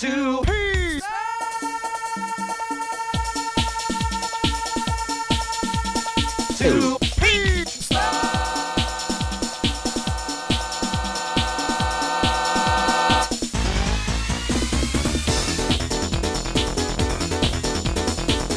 two 0.00 0.40
P. 0.46 1.00
Two 6.56 6.96
P. 7.18 7.64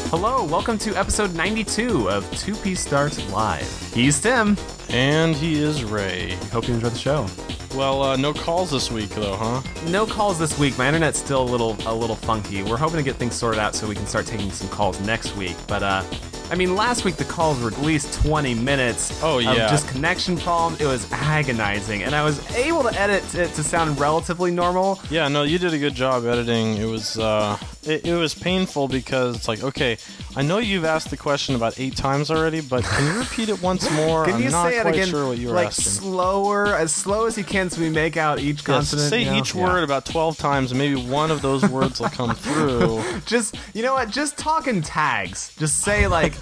Hello, 0.08 0.44
welcome 0.44 0.78
to 0.78 0.96
episode 0.96 1.34
92 1.34 2.08
of 2.08 2.24
2P 2.30 2.74
Starts 2.74 3.30
Live. 3.30 3.92
He's 3.92 4.18
Tim. 4.18 4.56
And 4.88 5.34
he 5.34 5.62
is 5.62 5.84
Ray. 5.84 6.38
Hope 6.52 6.68
you 6.68 6.74
enjoy 6.74 6.88
the 6.88 6.96
show. 6.96 7.26
Well, 7.74 8.02
uh, 8.02 8.16
no 8.16 8.32
calls 8.32 8.70
this 8.70 8.90
week 8.90 9.10
though, 9.10 9.34
huh? 9.34 9.60
No 9.88 10.06
calls 10.06 10.38
this 10.38 10.56
week. 10.58 10.78
My 10.78 10.86
internet's 10.86 11.18
still 11.18 11.42
a 11.42 11.50
little 11.50 11.76
a 11.86 11.94
little 11.94 12.14
funky. 12.14 12.62
We're 12.62 12.76
hoping 12.76 12.98
to 12.98 13.02
get 13.02 13.16
things 13.16 13.34
sorted 13.34 13.58
out 13.58 13.74
so 13.74 13.88
we 13.88 13.96
can 13.96 14.06
start 14.06 14.26
taking 14.26 14.50
some 14.52 14.68
calls 14.68 15.00
next 15.00 15.36
week. 15.36 15.56
But 15.66 15.82
uh 15.82 16.02
I 16.50 16.56
mean, 16.56 16.76
last 16.76 17.04
week 17.04 17.16
the 17.16 17.24
calls 17.24 17.60
were 17.60 17.68
at 17.68 17.80
least 17.80 18.22
20 18.22 18.54
minutes 18.54 19.18
Oh, 19.22 19.38
of 19.38 19.44
yeah. 19.44 19.68
just 19.70 19.88
connection 19.88 20.36
problems. 20.36 20.80
It 20.80 20.86
was 20.86 21.10
agonizing, 21.10 22.02
and 22.02 22.14
I 22.14 22.22
was 22.22 22.38
able 22.54 22.82
to 22.84 23.00
edit 23.00 23.34
it 23.34 23.52
to 23.54 23.64
sound 23.64 23.98
relatively 23.98 24.50
normal. 24.50 25.00
Yeah, 25.10 25.26
no, 25.28 25.42
you 25.42 25.58
did 25.58 25.72
a 25.72 25.78
good 25.78 25.94
job 25.94 26.26
editing. 26.26 26.76
It 26.76 26.84
was 26.84 27.18
uh, 27.18 27.58
it, 27.82 28.06
it 28.06 28.14
was 28.14 28.34
painful 28.34 28.88
because 28.88 29.36
it's 29.36 29.48
like, 29.48 29.64
okay, 29.64 29.96
I 30.36 30.42
know 30.42 30.58
you've 30.58 30.84
asked 30.84 31.10
the 31.10 31.16
question 31.16 31.54
about 31.56 31.80
eight 31.80 31.96
times 31.96 32.30
already, 32.30 32.60
but 32.60 32.84
can 32.84 33.12
you 33.14 33.20
repeat 33.20 33.48
it 33.48 33.60
once 33.62 33.90
more? 33.96 34.26
Can 34.26 34.34
I'm 34.34 34.42
you 34.42 34.50
not 34.50 34.68
say 34.70 34.78
it 34.78 34.86
again, 34.86 35.08
sure 35.08 35.26
what 35.28 35.38
you 35.38 35.48
were 35.48 35.54
like 35.54 35.68
asking. 35.68 35.84
slower, 35.92 36.76
as 36.76 36.92
slow 36.92 37.24
as 37.26 37.38
you 37.38 37.44
can, 37.44 37.70
so 37.70 37.80
we 37.80 37.88
make 37.90 38.16
out 38.18 38.38
each 38.38 38.58
Yes, 38.58 38.62
consonant? 38.66 39.08
say 39.10 39.20
you 39.24 39.30
know? 39.30 39.38
each 39.38 39.54
Yeah. 39.54 39.64
word 39.64 39.82
about 39.82 40.04
12 40.04 40.36
times, 40.36 40.72
and 40.72 40.78
maybe 40.78 40.94
one 40.96 41.30
of 41.30 41.40
those 41.42 41.66
words 41.68 42.00
will 42.00 42.10
come 42.10 42.34
through. 42.34 43.02
Just 43.24 43.56
you 43.72 43.82
know 43.82 43.94
what? 43.94 44.10
Just 44.10 44.36
talk 44.36 44.68
in 44.68 44.82
tags. 44.82 45.52
Just 45.58 45.80
say 45.80 46.06
like 46.06 46.34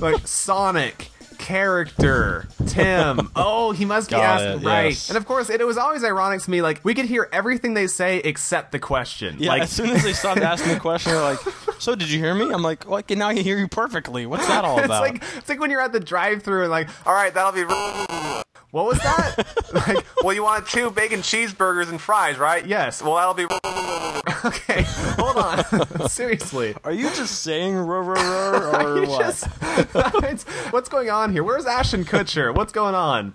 like 0.00 0.26
Sonic 0.26 1.10
character 1.38 2.46
Tim. 2.66 3.30
Oh, 3.36 3.72
he 3.72 3.84
must 3.84 4.10
be 4.10 4.16
Got 4.16 4.40
asking 4.40 4.62
it, 4.62 4.66
right. 4.68 4.84
yes. 4.88 5.08
And 5.08 5.16
of 5.16 5.24
course, 5.26 5.48
it, 5.48 5.64
was 5.66 5.78
always 5.78 6.04
ironic 6.04 6.42
to 6.42 6.50
me. 6.50 6.62
Like 6.62 6.84
we 6.84 6.94
could 6.94 7.06
hear 7.06 7.28
everything 7.32 7.74
they 7.74 7.86
say 7.86 8.18
except 8.18 8.72
the 8.72 8.78
question. 8.78 9.36
Yeah, 9.38 9.50
like 9.50 9.62
as 9.62 9.70
soon 9.70 9.90
as 9.90 10.02
they 10.02 10.12
stopped 10.12 10.40
asking 10.40 10.74
the 10.74 10.80
question, 10.80 11.12
they're 11.12 11.22
like, 11.22 11.38
"So 11.78 11.94
did 11.94 12.10
you 12.10 12.18
hear 12.18 12.34
me?" 12.34 12.50
I'm 12.52 12.62
like, 12.62 12.86
"Well, 12.86 12.98
I 12.98 13.02
can 13.02 13.18
now 13.18 13.30
hear 13.30 13.58
you 13.58 13.68
perfectly. 13.68 14.26
What's 14.26 14.46
that 14.48 14.64
all 14.64 14.78
it's 14.78 14.86
about?" 14.86 15.02
like 15.02 15.22
it's 15.36 15.48
like 15.48 15.60
when 15.60 15.70
you're 15.70 15.80
at 15.80 15.92
the 15.92 16.00
drive-through 16.00 16.62
and 16.62 16.70
like, 16.70 16.88
all 17.06 17.14
right, 17.14 17.32
that'll 17.32 17.52
be. 17.52 18.42
What 18.70 18.86
was 18.86 18.98
that? 18.98 19.46
like, 19.72 20.06
well, 20.22 20.32
you 20.32 20.44
want 20.44 20.66
two 20.68 20.90
bacon 20.92 21.20
cheeseburgers 21.20 21.88
and 21.88 22.00
fries, 22.00 22.38
right? 22.38 22.64
Yes. 22.64 23.02
Well, 23.02 23.16
that'll 23.16 23.34
be. 23.34 23.44
okay, 24.44 24.84
hold 25.18 25.36
on. 25.36 26.08
Seriously. 26.08 26.74
Are 26.84 26.92
you 26.92 27.08
just 27.10 27.42
saying 27.42 27.74
"ruh, 27.76 28.00
ruh, 28.00 28.14
ruh," 28.14 28.84
or 28.84 29.02
You 29.02 29.08
what? 29.08 29.20
just- 29.20 29.46
It's- 30.24 30.44
what's 30.70 30.88
going 30.88 31.10
on 31.10 31.32
here? 31.32 31.42
Where's 31.42 31.66
Ashton 31.66 32.04
Kutcher? 32.04 32.54
What's 32.54 32.72
going 32.72 32.94
on? 32.94 33.34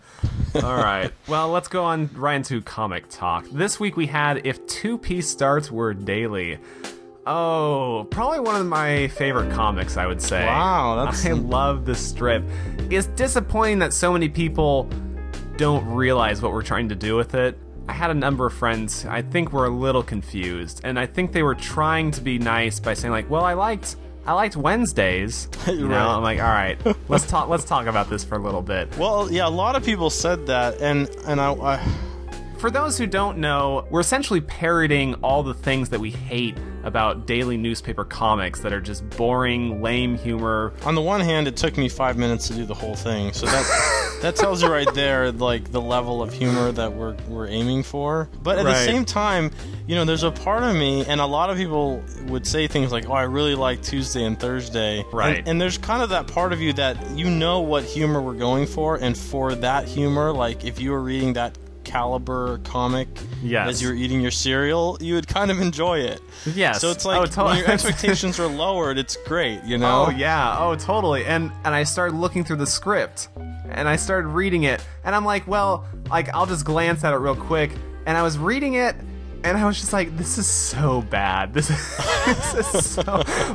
All 0.55 0.75
right. 0.75 1.11
Well, 1.27 1.49
let's 1.49 1.67
go 1.67 1.83
on 1.83 2.09
right 2.13 2.35
into 2.35 2.61
comic 2.61 3.09
talk. 3.09 3.45
This 3.51 3.77
week 3.77 3.97
we 3.97 4.07
had 4.07 4.45
if 4.47 4.65
2P 4.67 5.21
starts 5.21 5.69
were 5.69 5.93
daily. 5.93 6.59
Oh, 7.27 8.07
probably 8.11 8.39
one 8.39 8.55
of 8.55 8.67
my 8.67 9.07
favorite 9.09 9.51
comics, 9.51 9.97
I 9.97 10.05
would 10.05 10.21
say. 10.21 10.45
Wow, 10.45 10.95
that's- 10.95 11.25
I 11.25 11.31
love 11.31 11.83
this 11.85 11.99
strip. 11.99 12.43
It's 12.89 13.07
disappointing 13.07 13.79
that 13.79 13.91
so 13.93 14.13
many 14.13 14.29
people 14.29 14.87
don't 15.57 15.85
realize 15.87 16.41
what 16.41 16.51
we're 16.51 16.61
trying 16.63 16.89
to 16.89 16.95
do 16.95 17.15
with 17.15 17.35
it. 17.35 17.57
I 17.87 17.93
had 17.93 18.09
a 18.09 18.13
number 18.15 18.45
of 18.45 18.53
friends 18.53 19.05
I 19.05 19.21
think 19.21 19.53
were 19.53 19.65
a 19.65 19.69
little 19.69 20.03
confused, 20.03 20.81
and 20.83 20.99
I 20.99 21.05
think 21.05 21.31
they 21.31 21.43
were 21.43 21.55
trying 21.55 22.11
to 22.11 22.21
be 22.21 22.39
nice 22.39 22.79
by 22.79 22.93
saying 22.95 23.11
like, 23.11 23.29
"Well, 23.29 23.43
I 23.43 23.53
liked 23.53 23.95
I 24.25 24.33
liked 24.33 24.57
Wednesdays." 24.57 25.47
You 25.67 25.87
know, 25.87 25.95
Right. 25.95 26.15
I'm 26.15 26.23
like, 26.23 26.39
"All 26.39 26.45
right, 26.45 26.79
let's 27.09 27.27
talk 27.27 27.47
let's 27.49 27.63
talk 27.65 27.85
about 27.87 28.09
this 28.09 28.23
for 28.23 28.35
a 28.35 28.39
little 28.39 28.61
bit." 28.61 28.95
Well, 28.97 29.31
yeah, 29.31 29.47
a 29.47 29.49
lot 29.49 29.75
of 29.75 29.83
people 29.83 30.09
said 30.09 30.47
that, 30.47 30.81
and 30.81 31.07
and 31.27 31.39
I, 31.39 31.53
I 31.53 31.87
For 32.57 32.71
those 32.71 32.97
who 32.97 33.05
don't 33.05 33.37
know, 33.37 33.85
we're 33.91 33.99
essentially 34.01 34.41
parroting 34.41 35.13
all 35.15 35.43
the 35.43 35.53
things 35.53 35.89
that 35.89 35.99
we 35.99 36.09
hate 36.09 36.57
about 36.85 37.25
daily 37.25 37.57
newspaper 37.57 38.05
comics 38.05 38.61
that 38.61 38.71
are 38.71 38.79
just 38.79 39.07
boring, 39.11 39.81
lame 39.81 40.17
humor. 40.17 40.73
on 40.85 40.95
the 40.95 41.01
one 41.01 41.19
hand, 41.19 41.47
it 41.47 41.57
took 41.57 41.77
me 41.77 41.89
five 41.89 42.17
minutes 42.17 42.47
to 42.47 42.53
do 42.53 42.65
the 42.65 42.73
whole 42.73 42.95
thing, 42.95 43.33
so 43.33 43.45
that 43.47 44.19
that 44.21 44.35
tells 44.35 44.61
you 44.63 44.69
right 44.69 44.91
there, 44.93 45.31
like 45.31 45.71
the 45.71 45.81
level 45.81 46.21
of 46.21 46.31
humor 46.31 46.71
that 46.71 46.93
we're 46.93 47.15
we're 47.27 47.47
aiming 47.47 47.83
for. 47.83 48.29
But 48.41 48.59
at 48.59 48.63
the 48.63 48.75
same 48.85 49.03
time, 49.03 49.51
you 49.87 49.95
know, 49.95 50.05
there's 50.05 50.23
a 50.23 50.31
part 50.31 50.63
of 50.63 50.75
me, 50.75 51.05
and 51.05 51.19
a 51.19 51.25
lot 51.25 51.49
of 51.49 51.57
people 51.57 52.03
would 52.27 52.47
say 52.47 52.67
things 52.67 52.91
like, 52.91 53.09
"Oh, 53.09 53.13
I 53.13 53.23
really 53.23 53.55
like 53.55 53.81
Tuesday 53.81 54.23
and 54.23 54.39
Thursday," 54.39 55.03
Right. 55.11 55.39
And, 55.39 55.47
and 55.47 55.61
there's 55.61 55.77
kind 55.77 56.01
of 56.01 56.09
that 56.09 56.27
part 56.27 56.53
of 56.53 56.61
you 56.61 56.73
that 56.73 57.11
you 57.11 57.29
know 57.29 57.61
what 57.61 57.83
humor 57.83 58.21
we're 58.21 58.33
going 58.33 58.67
for, 58.67 58.95
and 58.95 59.17
for 59.17 59.55
that 59.55 59.87
humor, 59.87 60.31
like 60.31 60.63
if 60.63 60.79
you 60.79 60.91
were 60.91 61.01
reading 61.01 61.33
that 61.33 61.57
caliber 61.85 62.57
comic 62.65 63.07
Yes. 63.43 63.69
as 63.69 63.81
you 63.81 63.87
were 63.89 63.93
eating 63.93 64.19
your 64.21 64.31
cereal, 64.31 64.97
you 64.99 65.13
would 65.15 65.27
kind 65.27 65.51
of 65.51 65.61
enjoy 65.61 65.99
it. 65.99 66.19
Yes. 66.53 66.81
So 66.81 66.91
it's 66.91 67.05
like 67.05 67.21
Oh, 67.21 67.25
totally. 67.25 67.47
when 67.49 67.57
your 67.59 67.69
expectations 67.71 68.39
are 68.39 68.47
lowered, 68.47 68.97
it's 68.97 69.15
great, 69.25 69.63
you 69.63 69.77
know. 69.77 70.07
Oh 70.07 70.09
yeah, 70.09 70.57
oh 70.59 70.75
totally. 70.75 71.25
And 71.25 71.51
and 71.63 71.73
I 71.73 71.83
started 71.83 72.15
looking 72.17 72.43
through 72.43 72.57
the 72.57 72.67
script 72.67 73.29
and 73.69 73.87
I 73.87 73.95
started 73.95 74.27
reading 74.27 74.63
it 74.63 74.83
and 75.05 75.15
I'm 75.15 75.25
like, 75.25 75.47
well, 75.47 75.85
like 76.09 76.27
I'll 76.33 76.45
just 76.45 76.65
glance 76.65 77.03
at 77.03 77.13
it 77.13 77.17
real 77.17 77.35
quick 77.35 77.71
and 78.05 78.17
I 78.17 78.23
was 78.23 78.37
reading 78.37 78.73
it 78.75 78.95
and 79.45 79.57
I 79.57 79.65
was 79.65 79.79
just 79.79 79.93
like, 79.93 80.15
this 80.17 80.37
is 80.37 80.47
so 80.47 81.01
bad. 81.03 81.53
This, 82.25 82.53
this 82.53 82.73
is 82.73 82.85
so 82.89 83.03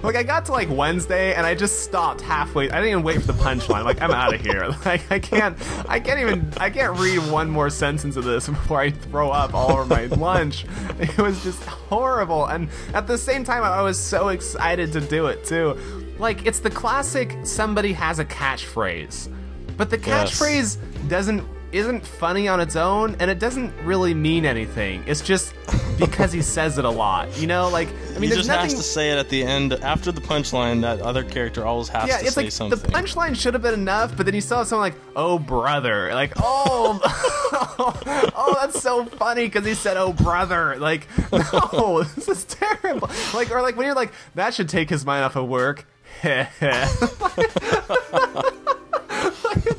like 0.05 0.15
I 0.15 0.23
got 0.23 0.45
to 0.45 0.53
like 0.53 0.69
Wednesday 0.71 1.35
and 1.35 1.45
I 1.45 1.57
just 1.57 1.83
stopped 1.83 2.21
halfway. 2.21 2.71
I 2.71 2.77
didn't 2.77 2.91
even 2.91 3.03
wait 3.03 3.21
for 3.21 3.27
the 3.27 3.33
punchline. 3.33 3.85
Like 3.85 4.01
I'm 4.01 4.13
out 4.13 4.33
of 4.33 4.41
here. 4.41 4.69
Like 4.85 5.11
I 5.11 5.19
can't 5.19 5.59
I 5.89 5.99
can't 5.99 6.21
even 6.21 6.53
I 6.59 6.71
can't 6.71 6.97
read 7.01 7.19
one 7.33 7.51
more 7.51 7.69
sentence 7.69 8.15
of 8.17 8.23
this 8.23 8.47
before 8.49 8.79
I 8.81 8.91
throw 8.91 9.31
up 9.33 9.55
all 9.55 9.73
over 9.73 9.85
my 9.87 10.05
lunch. 10.07 10.67
It 11.01 11.19
was 11.19 11.43
just 11.43 11.65
horrible. 11.65 12.47
And 12.47 12.69
at 12.95 13.09
the 13.09 13.19
same 13.19 13.43
time 13.43 13.65
I 13.65 13.83
was 13.83 13.99
so 13.99 14.29
excited 14.29 14.93
to 14.93 15.01
do 15.01 15.27
it 15.27 15.45
too. 15.45 15.77
Like 16.21 16.47
it's 16.47 16.61
the 16.61 16.71
classic 16.71 17.37
somebody 17.43 17.93
has 17.95 18.21
a 18.21 18.25
catchphrase. 18.25 19.35
But 19.77 19.91
the 19.91 19.99
Yes. 19.99 20.39
catchphrase 20.39 21.09
doesn't 21.09 21.43
isn't 21.73 22.07
funny 22.07 22.47
on 22.47 22.61
its 22.61 22.77
own 22.77 23.17
and 23.19 23.29
it 23.31 23.41
doesn't 23.41 23.73
really 23.83 24.15
mean 24.15 24.45
anything. 24.47 25.03
It's 25.09 25.21
just 25.21 25.55
because 26.01 26.33
he 26.33 26.43
says 26.43 26.79
it 26.79 26.85
a 26.85 26.91
lot. 26.91 27.39
You 27.39 27.47
know, 27.47 27.69
like 27.69 27.89
I 27.89 28.15
mean 28.15 28.23
he 28.23 28.27
there's 28.29 28.39
just 28.39 28.49
nothing 28.49 28.71
has 28.71 28.75
to 28.75 28.83
say 28.83 29.11
it 29.11 29.19
at 29.19 29.29
the 29.29 29.45
end 29.45 29.73
after 29.73 30.11
the 30.11 30.21
punchline. 30.21 30.81
That 30.81 31.01
other 31.01 31.23
character 31.23 31.67
always 31.67 31.89
has 31.89 32.09
yeah, 32.09 32.19
to 32.19 32.25
it's 32.25 32.35
say 32.35 32.45
like 32.45 32.53
something. 32.53 32.81
the 32.81 32.89
punchline 32.89 33.37
should 33.37 33.55
have 33.55 33.63
been 33.63 33.75
enough, 33.75 34.17
but 34.17 34.27
then 34.27 34.35
you 34.35 34.41
still 34.41 34.59
have 34.59 34.67
someone 34.67 34.91
like, 34.91 35.01
"Oh 35.15 35.39
brother," 35.39 36.13
like, 36.15 36.33
"Oh, 36.37 37.01
oh, 38.35 38.57
that's 38.61 38.81
so 38.81 39.05
funny" 39.05 39.47
because 39.47 39.65
he 39.65 39.75
said, 39.75 39.97
"Oh 39.97 40.13
brother." 40.13 40.77
Like, 40.77 41.07
no, 41.73 42.03
this 42.03 42.29
is 42.29 42.45
terrible. 42.45 43.11
Like, 43.35 43.51
or 43.51 43.63
like 43.63 43.77
when 43.77 43.87
you're 43.87 43.95
like, 43.95 44.13
"That 44.35 44.55
should 44.55 44.69
take 44.69 44.91
his 44.91 45.05
mind 45.05 45.25
off 45.25 45.37
of 45.37 45.49
work." 45.49 45.87
it's 46.23 46.59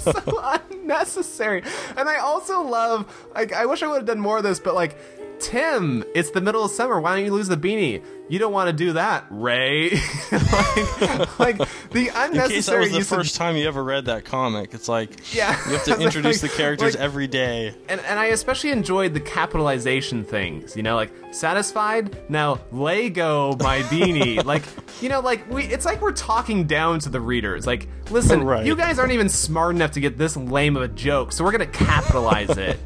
so 0.03 0.59
unnecessary. 0.71 1.63
And 1.95 2.09
I 2.09 2.17
also 2.17 2.61
love, 2.61 3.27
like, 3.35 3.53
I 3.53 3.65
wish 3.65 3.83
I 3.83 3.87
would 3.87 3.97
have 3.97 4.05
done 4.05 4.19
more 4.19 4.37
of 4.37 4.43
this, 4.43 4.59
but 4.59 4.73
like, 4.73 4.97
Tim, 5.41 6.03
it's 6.13 6.31
the 6.31 6.39
middle 6.41 6.63
of 6.63 6.71
summer. 6.71 6.99
Why 7.01 7.15
don't 7.15 7.25
you 7.25 7.31
lose 7.33 7.47
the 7.47 7.57
beanie? 7.57 8.03
You 8.29 8.39
don't 8.39 8.53
want 8.53 8.67
to 8.69 8.73
do 8.73 8.93
that, 8.93 9.25
Ray. 9.29 9.89
like, 10.31 11.39
like 11.39 11.57
the 11.91 11.99
In 11.99 12.05
case 12.05 12.13
that 12.13 12.29
unnecessary 12.31 12.79
was 12.81 12.91
the 12.91 12.97
use 12.99 13.11
of- 13.11 13.17
first 13.17 13.35
time 13.35 13.57
you 13.57 13.67
ever 13.67 13.83
read 13.83 14.05
that 14.05 14.23
comic, 14.23 14.73
it's 14.73 14.87
like 14.87 15.09
Yeah. 15.33 15.49
you 15.67 15.73
have 15.73 15.83
to 15.85 15.99
introduce 15.99 16.39
the 16.41 16.47
characters 16.49 16.93
like- 16.95 17.03
every 17.03 17.27
day. 17.27 17.73
and, 17.89 17.99
and 18.01 18.19
I 18.19 18.27
especially 18.27 18.71
enjoyed 18.71 19.13
the 19.13 19.19
capitalization 19.19 20.23
things, 20.23 20.75
you 20.77 20.83
know, 20.83 20.95
like 20.95 21.11
satisfied. 21.31 22.15
Now 22.29 22.59
Lego 22.71 23.55
my 23.57 23.79
beanie, 23.83 24.43
like 24.45 24.63
you 25.01 25.09
know, 25.09 25.19
like 25.19 25.49
we. 25.49 25.63
It's 25.63 25.85
like 25.85 26.01
we're 26.01 26.11
talking 26.13 26.67
down 26.67 26.99
to 26.99 27.09
the 27.09 27.19
readers. 27.19 27.65
Like, 27.67 27.87
listen, 28.11 28.43
Right. 28.43 28.65
you 28.65 28.75
guys 28.75 28.99
aren't 28.99 29.11
even 29.13 29.27
smart 29.29 29.75
enough 29.75 29.91
to 29.91 29.99
get 29.99 30.17
this 30.17 30.37
lame 30.37 30.75
of 30.77 30.83
a 30.83 30.87
joke, 30.87 31.31
so 31.33 31.43
we're 31.43 31.51
gonna 31.51 31.65
capitalize 31.65 32.49
it. 32.57 32.79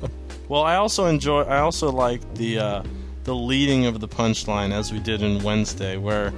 Well, 0.50 0.62
I 0.64 0.76
also 0.76 1.06
enjoy. 1.06 1.42
I 1.44 1.60
also 1.60 1.92
like 1.92 2.22
the 2.36 2.60
uh, 2.60 2.84
the 3.24 3.36
leading 3.36 3.86
of 3.86 4.00
the 4.00 4.08
punchline 4.08 4.72
as 4.72 4.92
we 4.94 5.00
did 5.00 5.22
in 5.22 5.44
Wednesday, 5.44 5.98
where 5.98 6.34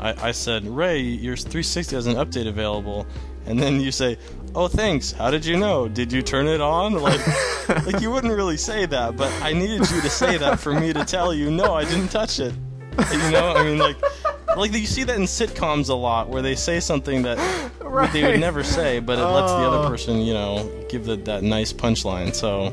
I, 0.00 0.28
I 0.28 0.32
said, 0.32 0.66
"Ray, 0.66 1.00
your 1.00 1.36
360 1.36 1.94
has 1.96 2.06
an 2.06 2.14
update 2.16 2.48
available," 2.48 3.06
and 3.46 3.58
then 3.58 3.80
you 3.80 3.92
say, 3.92 4.18
"Oh, 4.54 4.66
thanks. 4.68 5.12
How 5.12 5.30
did 5.30 5.44
you 5.46 5.56
know? 5.56 5.86
Did 5.88 6.12
you 6.12 6.22
turn 6.22 6.48
it 6.48 6.60
on?" 6.60 6.94
Like, 6.94 7.20
like 7.86 8.00
you 8.00 8.10
wouldn't 8.10 8.32
really 8.34 8.56
say 8.56 8.86
that, 8.86 9.16
but 9.16 9.30
I 9.42 9.52
needed 9.52 9.88
you 9.90 10.00
to 10.00 10.10
say 10.10 10.36
that 10.38 10.58
for 10.58 10.72
me 10.78 10.92
to 10.92 11.04
tell 11.04 11.32
you, 11.32 11.50
"No, 11.50 11.74
I 11.74 11.84
didn't 11.84 12.08
touch 12.08 12.40
it." 12.40 12.54
You 13.12 13.30
know, 13.30 13.54
I 13.56 13.62
mean, 13.64 13.78
like. 13.78 13.96
Like 14.56 14.72
you 14.72 14.86
see 14.86 15.02
that 15.02 15.16
in 15.16 15.22
sitcoms 15.22 15.88
a 15.88 15.94
lot, 15.94 16.28
where 16.28 16.40
they 16.40 16.54
say 16.54 16.78
something 16.78 17.22
that 17.22 17.38
they 18.12 18.22
would 18.22 18.38
never 18.38 18.62
say, 18.62 19.00
but 19.00 19.18
it 19.18 19.24
lets 19.24 19.50
the 19.50 19.58
Oh. 19.58 19.72
other 19.72 19.88
person, 19.88 20.20
you 20.20 20.32
know, 20.32 20.70
give 20.88 21.04
the, 21.06 21.16
that 21.16 21.42
nice 21.42 21.72
punchline. 21.72 22.32
So 22.32 22.72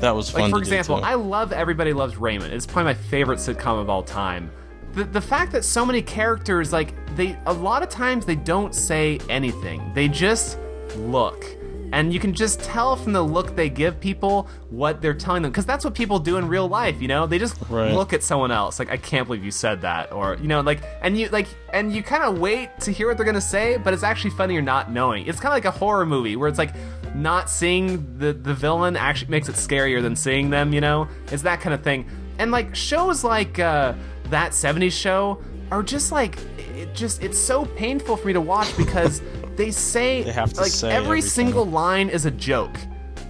that 0.00 0.14
was 0.14 0.30
fun 0.30 0.42
Like 0.42 0.50
for 0.52 0.58
example. 0.58 1.00
I 1.04 1.14
love 1.14 1.52
Everybody 1.52 1.92
Loves 1.92 2.16
Raymond. 2.16 2.52
It's 2.52 2.66
probably 2.66 2.84
my 2.84 2.94
favorite 2.94 3.38
sitcom 3.38 3.80
of 3.80 3.90
all 3.90 4.02
time. 4.02 4.50
the 4.94 5.04
the 5.04 5.20
fact 5.20 5.52
that 5.52 5.64
so 5.64 5.84
many 5.84 6.02
characters 6.02 6.72
like 6.72 6.94
they 7.16 7.36
a 7.46 7.52
lot 7.52 7.82
of 7.82 7.88
times 7.88 8.24
they 8.26 8.36
don't 8.36 8.74
say 8.74 9.18
anything. 9.28 9.92
They 9.94 10.08
just 10.08 10.58
look. 10.96 11.44
And 11.90 12.12
you 12.12 12.20
can 12.20 12.34
just 12.34 12.60
tell 12.60 12.96
from 12.96 13.14
the 13.14 13.22
look 13.22 13.56
they 13.56 13.70
give 13.70 13.98
people 13.98 14.46
what 14.68 15.00
they're 15.00 15.14
telling 15.14 15.40
them 15.40 15.50
because 15.50 15.64
that's 15.64 15.86
what 15.86 15.94
people 15.94 16.18
do 16.18 16.36
in 16.36 16.46
real 16.46 16.68
life, 16.68 17.00
you 17.00 17.08
know? 17.08 17.26
They 17.26 17.38
just 17.38 17.56
Right. 17.70 17.94
look 17.94 18.12
at 18.12 18.22
someone 18.22 18.50
else 18.50 18.78
like 18.78 18.90
I 18.90 18.98
can't 18.98 19.26
believe 19.26 19.42
you 19.42 19.50
said 19.50 19.80
that 19.80 20.12
or 20.12 20.36
you 20.38 20.48
know 20.48 20.60
like 20.60 20.82
and 21.00 21.16
you 21.18 21.28
like 21.30 21.46
and 21.72 21.90
you 21.90 22.02
kind 22.02 22.22
of 22.24 22.38
wait 22.38 22.78
to 22.80 22.90
hear 22.92 23.08
what 23.08 23.16
they're 23.16 23.24
going 23.24 23.34
to 23.36 23.40
say, 23.40 23.78
but 23.78 23.94
it's 23.94 24.02
actually 24.02 24.32
funnier 24.32 24.60
not 24.60 24.90
knowing. 24.92 25.26
It's 25.26 25.40
kind 25.40 25.52
of 25.52 25.56
like 25.56 25.64
a 25.64 25.70
horror 25.78 26.04
movie 26.04 26.36
where 26.36 26.48
it's 26.50 26.58
like 26.58 26.74
not 27.18 27.50
seeing 27.50 28.18
the 28.18 28.32
the 28.32 28.54
villain 28.54 28.96
actually 28.96 29.30
makes 29.30 29.48
it 29.48 29.56
scarier 29.56 30.00
than 30.00 30.14
seeing 30.16 30.50
them, 30.50 30.72
you 30.72 30.80
know? 30.80 31.08
It's 31.32 31.42
that 31.42 31.60
kind 31.60 31.74
of 31.74 31.82
thing. 31.82 32.08
And 32.38 32.50
like 32.50 32.74
shows 32.74 33.24
like 33.24 33.58
uh 33.58 33.94
that 34.30 34.52
70s 34.52 34.92
show 34.92 35.42
are 35.70 35.82
just 35.82 36.12
like 36.12 36.38
it 36.58 36.94
just 36.94 37.22
it's 37.22 37.38
so 37.38 37.64
painful 37.64 38.16
for 38.16 38.26
me 38.28 38.32
to 38.32 38.40
watch 38.40 38.74
because 38.76 39.20
they 39.56 39.70
say 39.70 40.22
They 40.22 40.32
like 40.32 40.72
every 40.84 40.90
everything. 40.90 41.28
single 41.28 41.64
line 41.66 42.08
is 42.08 42.26
a 42.26 42.30
joke. 42.30 42.76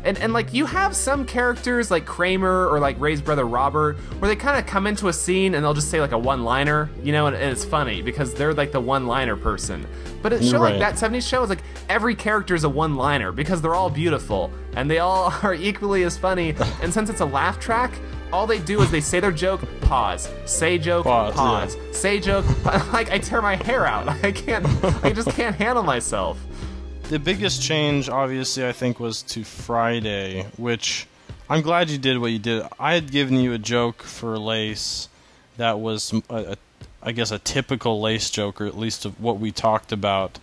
And, 0.05 0.17
and 0.19 0.33
like 0.33 0.55
you 0.55 0.65
have 0.65 0.95
some 0.95 1.27
characters 1.27 1.91
like 1.91 2.07
Kramer 2.07 2.69
or 2.69 2.79
like 2.79 2.99
Ray's 3.01 3.21
brother 3.21 3.47
Robert 3.47 3.97
where 4.21 4.29
they 4.29 4.37
kind 4.37 4.59
of 4.59 4.65
come 4.67 4.87
into 4.87 5.09
a 5.09 5.13
scene 5.13 5.55
and 5.55 5.65
they'll 5.65 5.75
just 5.75 5.91
say 5.91 6.01
like 6.01 6.13
a 6.13 6.19
one 6.19 6.45
liner, 6.45 6.89
you 7.03 7.13
know, 7.13 7.27
and, 7.27 7.37
and 7.37 7.51
it's 7.51 7.65
funny 7.65 8.01
because 8.01 8.33
they're 8.35 8.55
like 8.55 8.73
the 8.73 8.81
one 8.81 9.07
liner 9.07 9.37
person. 9.37 9.87
But 10.23 10.33
a 10.33 10.43
show 10.43 10.61
like 10.61 10.79
that 10.79 10.95
70s 10.95 11.29
show 11.29 11.43
is 11.43 11.49
like 11.49 11.63
every 11.89 12.15
character 12.15 12.55
is 12.55 12.65
a 12.65 12.69
one 12.69 12.95
liner 12.95 13.33
because 13.33 13.61
they're 13.61 13.75
all 13.75 13.91
beautiful 13.91 14.51
and 14.77 14.91
they 14.91 14.99
all 15.01 15.33
are 15.43 15.55
equally 15.55 16.05
as 16.05 16.17
funny. 16.17 16.55
and 16.83 16.93
since 16.95 17.11
it's 17.11 17.21
a 17.21 17.27
laugh 17.27 17.59
track, 17.61 17.93
all 18.33 18.47
they 18.47 18.59
do 18.59 18.81
is 18.83 18.91
they 18.91 19.01
say 19.01 19.21
their 19.21 19.33
joke, 19.33 19.63
pause, 19.81 20.29
say 20.45 20.77
joke, 20.79 21.05
Pause, 21.05 21.35
pause, 21.35 21.77
yeah. 21.77 21.93
say 21.93 22.21
joke. 22.21 22.45
Like 22.93 23.11
I 23.11 23.19
tear 23.19 23.41
my 23.43 23.57
hair 23.57 23.87
out. 23.87 24.09
I 24.09 24.33
can't. 24.33 24.67
I 25.05 25.13
just 25.13 25.31
can't 25.31 25.57
handle 25.57 25.83
myself. 25.83 26.39
The 27.09 27.19
biggest 27.19 27.63
change, 27.63 28.11
obviously, 28.11 28.67
I 28.67 28.73
think, 28.73 29.01
was 29.01 29.23
to 29.23 29.43
Friday, 29.43 30.47
which 30.59 31.07
I'm 31.49 31.63
glad 31.63 31.89
you 31.89 31.97
did 31.97 32.19
what 32.19 32.33
you 32.33 32.39
did. 32.39 32.67
I 32.79 32.93
had 32.93 33.11
given 33.11 33.37
you 33.37 33.55
a 33.55 33.59
joke 33.59 34.03
for 34.03 34.39
Lace 34.39 35.09
that 35.57 35.81
was, 35.81 36.13
a, 36.29 36.53
a, 36.53 36.57
I 37.03 37.13
guess, 37.13 37.31
a 37.31 37.39
typical 37.39 38.03
Lace 38.03 38.29
joke, 38.29 38.61
or 38.61 38.67
at 38.67 38.77
least 38.77 39.07
of 39.07 39.19
what 39.23 39.41
we 39.41 39.51
talked 39.53 39.91
about. 39.91 40.39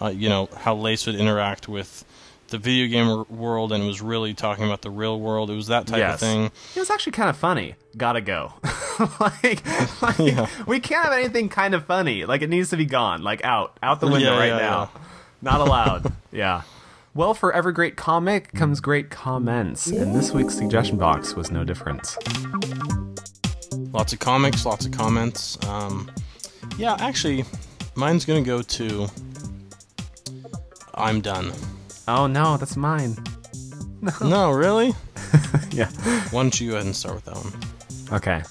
Uh, 0.00 0.08
you 0.08 0.28
know 0.30 0.48
how 0.56 0.74
Lace 0.74 1.06
would 1.06 1.16
interact 1.16 1.68
with 1.68 2.04
the 2.48 2.56
video 2.56 2.86
game 2.88 3.26
world, 3.28 3.70
and 3.72 3.86
was 3.86 4.00
really 4.00 4.32
talking 4.32 4.64
about 4.64 4.80
the 4.80 4.90
real 4.90 5.20
world. 5.20 5.50
It 5.50 5.54
was 5.56 5.66
that 5.66 5.86
type 5.86 6.02
of 6.14 6.18
thing. 6.20 6.50
It 6.74 6.78
was 6.78 6.88
actually 6.88 7.12
kind 7.12 7.28
of 7.28 7.36
funny. 7.36 7.74
Gotta 7.98 8.22
go. 8.22 8.54
like, 9.20 9.62
like 10.02 10.18
Yeah. 10.18 10.46
we 10.66 10.80
can't 10.80 11.04
have 11.04 11.12
anything 11.12 11.50
kind 11.50 11.74
of 11.74 11.84
funny. 11.84 12.24
Like 12.24 12.40
it 12.40 12.48
needs 12.48 12.70
to 12.70 12.78
be 12.78 12.86
gone. 12.86 13.22
Like 13.22 13.44
out, 13.44 13.76
out 13.82 14.00
the 14.00 14.06
window 14.06 14.32
Yeah, 14.32 14.38
right 14.38 14.48
yeah, 14.48 14.56
now. 14.58 14.90
Not 15.42 15.60
allowed. 15.60 16.12
yeah. 16.32 16.62
Well, 17.14 17.34
for 17.34 17.52
every 17.52 17.72
great 17.72 17.96
comic 17.96 18.52
comes 18.52 18.80
great 18.80 19.10
comments, 19.10 19.86
and 19.88 20.14
this 20.14 20.30
week's 20.32 20.54
suggestion 20.54 20.98
box 20.98 21.34
was 21.34 21.50
no 21.50 21.64
different. 21.64 22.16
Lots 23.92 24.12
of 24.12 24.18
comics, 24.18 24.64
lots 24.64 24.86
of 24.86 24.92
comments. 24.92 25.58
Um, 25.66 26.10
yeah, 26.76 26.96
actually, 27.00 27.44
mine's 27.96 28.24
gonna 28.24 28.42
go 28.42 28.62
to. 28.62 29.08
I'm 30.94 31.20
done. 31.20 31.52
Oh 32.06 32.26
no, 32.26 32.56
that's 32.56 32.76
mine. 32.76 33.16
No, 34.20 34.52
really? 34.52 34.94
Yeah. 35.72 35.90
Why 36.30 36.42
don't 36.42 36.60
you 36.60 36.70
go 36.70 36.74
ahead 36.76 36.86
and 36.86 36.94
start 36.96 37.16
with 37.16 37.24
that 37.26 37.36
one? 37.36 38.16
Okay. 38.16 38.42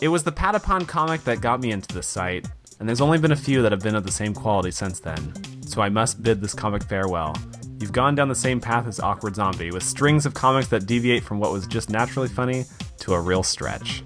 It 0.00 0.08
was 0.08 0.22
the 0.24 0.32
Patapon 0.32 0.86
comic 0.86 1.22
that 1.24 1.40
got 1.40 1.60
me 1.60 1.70
into 1.72 1.94
the 1.94 2.02
site, 2.02 2.46
and 2.78 2.88
there's 2.88 3.00
only 3.00 3.18
been 3.18 3.32
a 3.32 3.36
few 3.36 3.62
that 3.62 3.72
have 3.72 3.80
been 3.82 3.94
of 3.94 4.04
the 4.04 4.12
same 4.12 4.34
quality 4.34 4.70
since 4.70 5.00
then. 5.00 5.32
So 5.78 5.82
I 5.82 5.90
must 5.90 6.24
bid 6.24 6.40
this 6.40 6.54
comic 6.54 6.82
farewell. 6.82 7.36
You've 7.78 7.92
gone 7.92 8.16
down 8.16 8.26
the 8.26 8.34
same 8.34 8.60
path 8.60 8.88
as 8.88 8.98
Awkward 8.98 9.36
Zombie, 9.36 9.70
with 9.70 9.84
strings 9.84 10.26
of 10.26 10.34
comics 10.34 10.66
that 10.70 10.86
deviate 10.86 11.22
from 11.22 11.38
what 11.38 11.52
was 11.52 11.68
just 11.68 11.88
naturally 11.88 12.26
funny 12.26 12.64
to 12.96 13.14
a 13.14 13.20
real 13.20 13.44
stretch. 13.44 14.02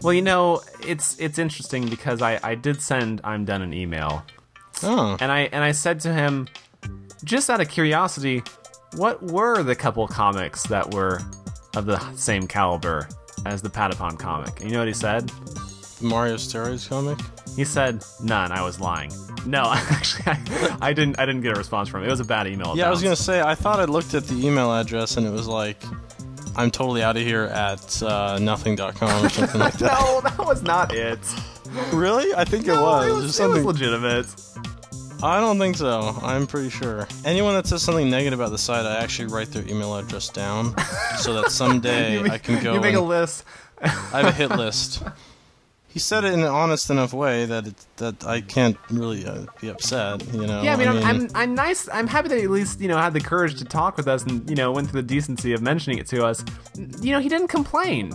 Well, 0.00 0.14
you 0.14 0.22
know, 0.22 0.62
it's 0.80 1.20
it's 1.20 1.38
interesting 1.38 1.86
because 1.90 2.22
I, 2.22 2.40
I 2.42 2.54
did 2.54 2.80
send 2.80 3.20
I'm 3.22 3.44
done 3.44 3.60
an 3.60 3.74
email, 3.74 4.24
Oh, 4.82 5.18
and 5.20 5.30
I 5.30 5.40
and 5.52 5.62
I 5.62 5.72
said 5.72 6.00
to 6.00 6.14
him, 6.14 6.48
just 7.22 7.50
out 7.50 7.60
of 7.60 7.68
curiosity, 7.68 8.42
what 8.96 9.22
were 9.24 9.62
the 9.62 9.74
couple 9.74 10.08
comics 10.08 10.62
that 10.68 10.94
were 10.94 11.20
of 11.76 11.84
the 11.84 11.98
same 12.14 12.46
caliber 12.46 13.10
as 13.44 13.60
the 13.60 13.68
Patapon 13.68 14.18
comic? 14.18 14.58
And 14.60 14.70
you 14.70 14.72
know 14.72 14.78
what 14.78 14.88
he 14.88 14.94
said? 14.94 15.28
the 15.28 16.06
Mario 16.06 16.36
Steroids 16.36 16.88
comic? 16.88 17.18
He 17.56 17.64
said 17.64 18.04
none. 18.22 18.52
I 18.52 18.62
was 18.62 18.80
lying. 18.80 19.12
No, 19.46 19.64
actually, 19.74 20.24
I, 20.26 20.76
I 20.80 20.92
didn't. 20.92 21.18
I 21.18 21.26
didn't 21.26 21.42
get 21.42 21.54
a 21.54 21.58
response 21.58 21.88
from 21.88 22.02
him. 22.02 22.08
It 22.08 22.10
was 22.10 22.20
a 22.20 22.24
bad 22.24 22.46
email. 22.46 22.76
Yeah, 22.76 22.86
I 22.86 22.90
was 22.90 23.02
gonna 23.02 23.14
say, 23.16 23.40
I 23.40 23.54
thought 23.54 23.78
I 23.80 23.84
looked 23.84 24.14
at 24.14 24.26
the 24.26 24.46
email 24.46 24.72
address 24.72 25.16
and 25.16 25.26
it 25.26 25.30
was 25.30 25.46
like, 25.46 25.82
I'm 26.56 26.70
totally 26.70 27.02
out 27.02 27.16
of 27.16 27.22
here 27.22 27.44
at 27.44 28.02
uh, 28.02 28.38
nothing.com 28.38 29.26
or 29.26 29.28
something 29.28 29.60
like 29.60 29.74
that. 29.78 30.00
No, 30.00 30.20
that 30.22 30.38
was 30.38 30.62
not 30.62 30.94
it. 30.94 31.18
Really? 31.92 32.32
I 32.34 32.44
think 32.44 32.66
it 32.66 32.72
was. 32.72 33.06
It 33.06 33.10
was, 33.10 33.18
it 33.18 33.26
was 33.26 33.36
something. 33.36 33.64
legitimate. 33.64 34.26
I 35.22 35.40
don't 35.40 35.58
think 35.58 35.76
so. 35.76 36.14
I'm 36.22 36.46
pretty 36.46 36.68
sure. 36.70 37.08
Anyone 37.24 37.54
that 37.54 37.66
says 37.66 37.82
something 37.82 38.10
negative 38.10 38.38
about 38.40 38.50
the 38.50 38.58
site, 38.58 38.84
I 38.84 38.96
actually 39.02 39.28
write 39.28 39.48
their 39.52 39.66
email 39.66 39.96
address 39.96 40.28
down 40.28 40.74
so 41.18 41.34
that 41.40 41.50
someday 41.50 42.22
make, 42.22 42.32
I 42.32 42.38
can 42.38 42.62
go. 42.62 42.74
You 42.74 42.80
make 42.80 42.94
a 42.94 43.00
list. 43.00 43.44
I 43.80 43.88
have 43.88 44.26
a 44.26 44.32
hit 44.32 44.50
list. 44.50 45.02
He 45.94 46.00
said 46.00 46.24
it 46.24 46.32
in 46.32 46.40
an 46.40 46.46
honest 46.46 46.90
enough 46.90 47.12
way 47.12 47.46
that 47.46 47.68
it, 47.68 47.86
that 47.98 48.26
I 48.26 48.40
can't 48.40 48.76
really 48.90 49.24
uh, 49.24 49.46
be 49.60 49.68
upset. 49.68 50.26
You 50.34 50.44
know. 50.44 50.60
Yeah, 50.60 50.74
I 50.74 50.76
mean, 50.76 50.88
I'm, 50.88 51.04
I'm, 51.04 51.28
I'm 51.36 51.54
nice. 51.54 51.88
I'm 51.88 52.08
happy 52.08 52.26
that 52.30 52.38
he 52.38 52.42
at 52.42 52.50
least 52.50 52.80
you 52.80 52.88
know 52.88 52.96
had 52.96 53.12
the 53.12 53.20
courage 53.20 53.60
to 53.60 53.64
talk 53.64 53.96
with 53.96 54.08
us 54.08 54.24
and 54.24 54.50
you 54.50 54.56
know 54.56 54.72
went 54.72 54.90
through 54.90 55.02
the 55.02 55.06
decency 55.06 55.52
of 55.52 55.62
mentioning 55.62 55.98
it 55.98 56.08
to 56.08 56.26
us. 56.26 56.44
You 57.00 57.12
know, 57.12 57.20
he 57.20 57.28
didn't 57.28 57.46
complain. 57.46 58.12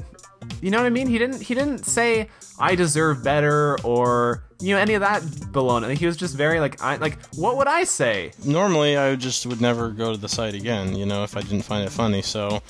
You 0.62 0.72
know 0.72 0.78
what 0.78 0.86
I 0.86 0.90
mean? 0.90 1.08
He 1.08 1.18
didn't. 1.18 1.42
He 1.42 1.54
didn't 1.56 1.86
say 1.86 2.30
I 2.60 2.76
deserve 2.76 3.24
better 3.24 3.78
or 3.84 4.44
you 4.60 4.76
know 4.76 4.82
any 4.82 4.94
of 4.94 5.02
that 5.02 5.22
baloney. 5.22 5.98
He 5.98 6.06
was 6.06 6.18
just 6.18 6.36
very 6.36 6.60
like 6.60 6.82
I 6.82 6.98
like 6.98 7.18
what 7.36 7.56
would 7.58 7.68
I 7.68 7.86
say? 7.86 8.34
normally 8.44 8.98
I 8.98 9.16
just 9.16 9.46
would 9.46 9.62
never 9.62 9.90
go 9.90 10.12
to 10.12 10.18
the 10.18 10.28
site 10.28 10.54
again, 10.56 10.96
you 10.96 11.06
know, 11.06 11.24
if 11.24 11.38
I 11.38 11.42
didn't 11.42 11.62
find 11.62 11.86
it 11.86 11.92
funny. 11.92 12.22
So, 12.22 12.62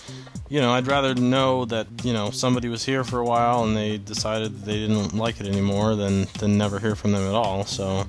you 0.50 0.62
know, 0.62 0.72
I'd 0.72 0.86
rather 0.88 1.16
know 1.16 1.66
that, 1.66 1.88
you 2.04 2.14
know, 2.14 2.30
somebody 2.30 2.70
was 2.70 2.86
here 2.86 3.04
for 3.04 3.20
a 3.20 3.26
while 3.26 3.64
and 3.64 3.76
they 3.76 3.98
decided 3.98 4.62
they 4.66 4.78
didn't 4.78 5.14
like 5.16 5.40
it 5.42 5.48
anymore 5.48 5.96
than 5.96 6.28
than 6.40 6.58
never 6.58 6.78
hear 6.80 6.96
from 6.96 7.12
them 7.14 7.24
at 7.28 7.34
all. 7.34 7.66
So, 7.66 8.06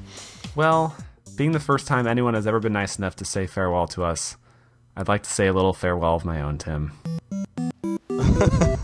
Well, 0.54 0.94
being 1.36 1.52
the 1.52 1.60
first 1.60 1.86
time 1.86 2.06
anyone 2.06 2.34
has 2.34 2.46
ever 2.46 2.60
been 2.60 2.74
nice 2.74 2.98
enough 2.98 3.16
to 3.16 3.24
say 3.24 3.46
farewell 3.46 3.86
to 3.88 4.04
us, 4.04 4.36
I'd 4.94 5.08
like 5.08 5.22
to 5.22 5.30
say 5.30 5.46
a 5.46 5.54
little 5.54 5.72
farewell 5.72 6.16
of 6.16 6.24
my 6.26 6.42
own, 6.42 6.58
Tim. 6.58 6.92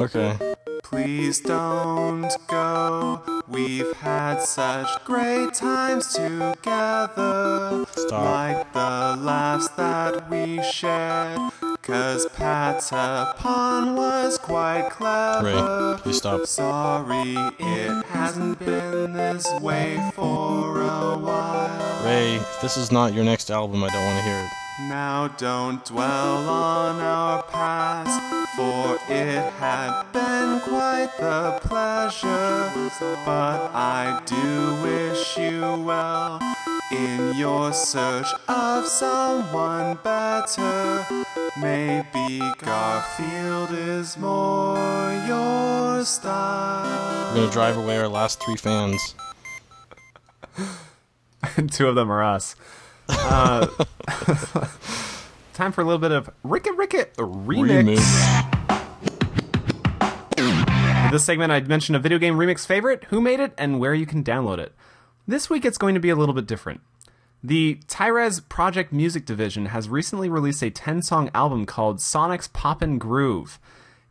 okay. 0.00 0.54
Please 0.82 1.40
don't 1.40 2.28
go. 2.48 3.22
We've 3.46 3.92
had 3.96 4.42
such 4.42 4.88
great 5.04 5.54
times 5.54 6.14
together. 6.14 7.84
Stop. 7.94 8.24
Like 8.24 8.72
the 8.72 9.16
laughs 9.22 9.68
that 9.70 10.28
we 10.30 10.62
shared. 10.62 11.38
Cause 11.82 12.26
Patapon 12.26 13.96
was 13.96 14.38
quite 14.38 14.90
clever. 14.90 15.94
Ray, 15.94 16.02
please 16.02 16.18
stop. 16.18 16.46
Sorry, 16.46 17.34
it 17.58 18.04
hasn't 18.06 18.58
been 18.58 19.12
this 19.12 19.46
way 19.60 19.98
for 20.14 20.80
a 20.82 21.16
while. 21.18 22.04
Ray, 22.04 22.36
if 22.36 22.60
this 22.60 22.76
is 22.76 22.92
not 22.92 23.12
your 23.12 23.24
next 23.24 23.50
album, 23.50 23.82
I 23.82 23.88
don't 23.88 24.04
want 24.04 24.18
to 24.18 24.24
hear 24.24 24.38
it. 24.38 24.50
Now 24.88 25.28
don't 25.36 25.84
dwell 25.84 26.48
on 26.48 27.00
our 27.00 27.42
past, 27.44 28.29
for 28.60 28.98
it 29.08 29.52
had 29.54 30.02
been 30.12 30.60
quite 30.60 31.10
the 31.18 31.58
pleasure. 31.62 32.70
But 33.24 33.70
I 33.72 34.20
do 34.26 34.82
wish 34.82 35.38
you 35.38 35.60
well 35.82 36.38
in 36.92 37.34
your 37.36 37.72
search 37.72 38.26
of 38.48 38.86
someone 38.86 39.98
better. 40.04 41.06
Maybe 41.58 42.40
Garfield 42.58 43.70
is 43.72 44.18
more 44.18 44.76
your 45.26 46.04
style. 46.04 47.34
We're 47.34 47.40
gonna 47.40 47.52
drive 47.52 47.78
away 47.78 47.96
our 47.96 48.08
last 48.08 48.42
three 48.42 48.56
fans. 48.56 49.14
Two 51.70 51.88
of 51.88 51.94
them 51.94 52.12
are 52.12 52.22
us. 52.22 52.56
Uh, 53.08 53.66
time 55.60 55.72
for 55.72 55.82
a 55.82 55.84
little 55.84 55.98
bit 55.98 56.10
of 56.10 56.30
Ricket 56.42 56.74
Ricket 56.76 57.14
remix. 57.18 58.00
In 60.38 61.10
this 61.10 61.22
segment, 61.22 61.52
I'd 61.52 61.68
mention 61.68 61.94
a 61.94 61.98
video 61.98 62.16
game 62.16 62.36
remix 62.36 62.64
favorite, 62.64 63.04
who 63.10 63.20
made 63.20 63.40
it, 63.40 63.52
and 63.58 63.78
where 63.78 63.92
you 63.92 64.06
can 64.06 64.24
download 64.24 64.56
it. 64.56 64.74
This 65.28 65.50
week, 65.50 65.66
it's 65.66 65.76
going 65.76 65.92
to 65.92 66.00
be 66.00 66.08
a 66.08 66.16
little 66.16 66.34
bit 66.34 66.46
different. 66.46 66.80
The 67.44 67.78
Tyrez 67.88 68.48
Project 68.48 68.90
Music 68.90 69.26
Division 69.26 69.66
has 69.66 69.90
recently 69.90 70.30
released 70.30 70.62
a 70.62 70.70
10 70.70 71.02
song 71.02 71.28
album 71.34 71.66
called 71.66 72.00
Sonic's 72.00 72.48
Poppin' 72.48 72.96
Groove. 72.96 73.58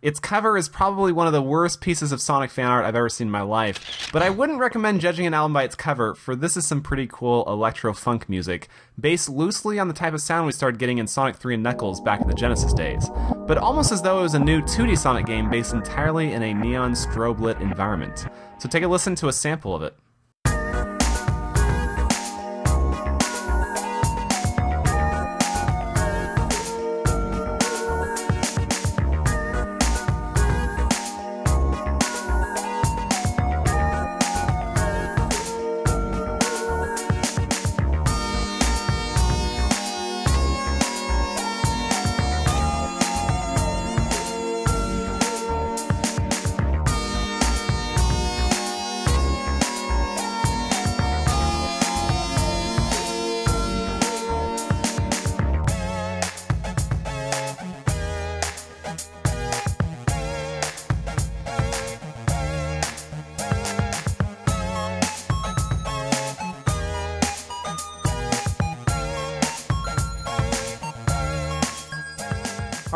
Its 0.01 0.19
cover 0.19 0.55
is 0.55 0.69
probably 0.69 1.11
one 1.11 1.27
of 1.27 1.33
the 1.33 1.41
worst 1.41 1.81
pieces 1.81 2.13
of 2.13 2.21
Sonic 2.21 2.51
fan 2.51 2.67
art 2.67 2.85
I've 2.85 2.95
ever 2.95 3.09
seen 3.09 3.27
in 3.27 3.31
my 3.31 3.41
life, 3.41 4.09
but 4.13 4.21
I 4.21 4.29
wouldn't 4.29 4.59
recommend 4.59 5.01
judging 5.01 5.25
an 5.25 5.33
album 5.33 5.51
by 5.51 5.63
its 5.63 5.75
cover, 5.75 6.15
for 6.15 6.37
this 6.37 6.55
is 6.55 6.65
some 6.65 6.81
pretty 6.81 7.05
cool 7.05 7.43
electro 7.47 7.93
funk 7.93 8.29
music, 8.29 8.69
based 8.97 9.27
loosely 9.27 9.77
on 9.77 9.89
the 9.89 9.93
type 9.93 10.13
of 10.13 10.21
sound 10.21 10.45
we 10.45 10.53
started 10.53 10.79
getting 10.79 10.99
in 10.99 11.07
Sonic 11.07 11.35
3 11.35 11.55
and 11.55 11.63
Knuckles 11.63 11.99
back 11.99 12.21
in 12.21 12.29
the 12.29 12.33
Genesis 12.33 12.73
days, 12.73 13.09
but 13.45 13.57
almost 13.57 13.91
as 13.91 14.01
though 14.01 14.19
it 14.19 14.23
was 14.23 14.35
a 14.35 14.39
new 14.39 14.61
2D 14.61 14.97
Sonic 14.97 15.25
game 15.25 15.49
based 15.49 15.73
entirely 15.73 16.31
in 16.31 16.43
a 16.43 16.53
neon 16.53 16.93
strobe 16.93 17.41
lit 17.41 17.59
environment. 17.59 18.25
So 18.59 18.69
take 18.69 18.83
a 18.83 18.87
listen 18.87 19.15
to 19.15 19.27
a 19.27 19.33
sample 19.33 19.75
of 19.75 19.83
it. 19.83 19.97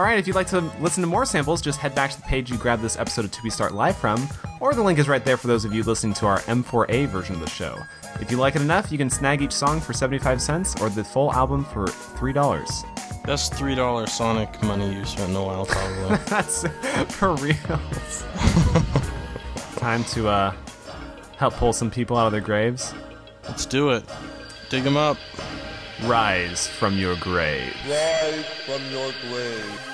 All 0.04 0.10
right, 0.10 0.20
if 0.20 0.28
you'd 0.28 0.36
like 0.36 0.48
to 0.48 0.60
listen 0.82 1.02
to 1.02 1.08
more 1.08 1.26
samples, 1.26 1.62
just 1.62 1.80
head 1.80 1.96
back 1.96 2.12
to 2.12 2.18
the 2.18 2.28
page 2.28 2.52
you 2.52 2.58
grabbed 2.58 2.82
this 2.82 3.00
episode 3.00 3.24
of 3.24 3.32
2P 3.32 3.50
Start 3.54 3.74
Live 3.74 3.96
from, 3.96 4.28
or 4.60 4.74
the 4.74 4.84
link 4.84 5.00
is 5.00 5.08
right 5.08 5.24
there 5.24 5.38
for 5.38 5.48
those 5.48 5.64
of 5.64 5.74
you 5.74 5.82
listening 5.82 6.14
to 6.16 6.26
our 6.26 6.40
M4A 6.40 7.08
version 7.08 7.36
of 7.36 7.40
the 7.40 7.50
show. 7.50 7.80
If 8.20 8.30
you 8.30 8.36
like 8.36 8.58
it 8.58 8.62
enough, 8.62 8.92
you 8.92 8.98
can 8.98 9.10
snag 9.10 9.42
each 9.42 9.54
song 9.54 9.80
for 9.80 9.94
75 9.94 10.42
cents 10.42 10.76
or 10.82 10.90
the 10.90 11.06
full 11.06 11.32
album 11.32 11.64
for 11.64 11.86
$3. 11.86 13.24
Best 13.26 13.54
three 13.54 13.76
dollar 13.76 14.06
Sonic 14.06 14.62
money 14.62 14.94
you 14.94 15.06
spent 15.06 15.30
in 15.30 15.38
a 15.38 15.42
while, 15.42 15.66
probably. 15.66 16.18
That's 16.26 16.68
for 17.08 17.36
reals. 17.36 18.26
Time 19.78 20.04
to 20.04 20.28
uh, 20.28 20.54
help 21.38 21.54
pull 21.54 21.72
some 21.72 21.90
people 21.90 22.18
out 22.18 22.26
of 22.26 22.34
their 22.34 22.42
graves. 22.42 22.94
Let's 23.48 23.66
do 23.66 23.92
it. 23.92 24.04
Dig 24.70 24.84
them 24.84 24.98
up. 24.98 25.16
Rise 26.04 26.68
from 26.68 26.98
your 26.98 27.16
grave. 27.16 27.74
Rise 27.88 28.46
from 28.66 28.82
your 28.92 29.14
grave. 29.22 29.93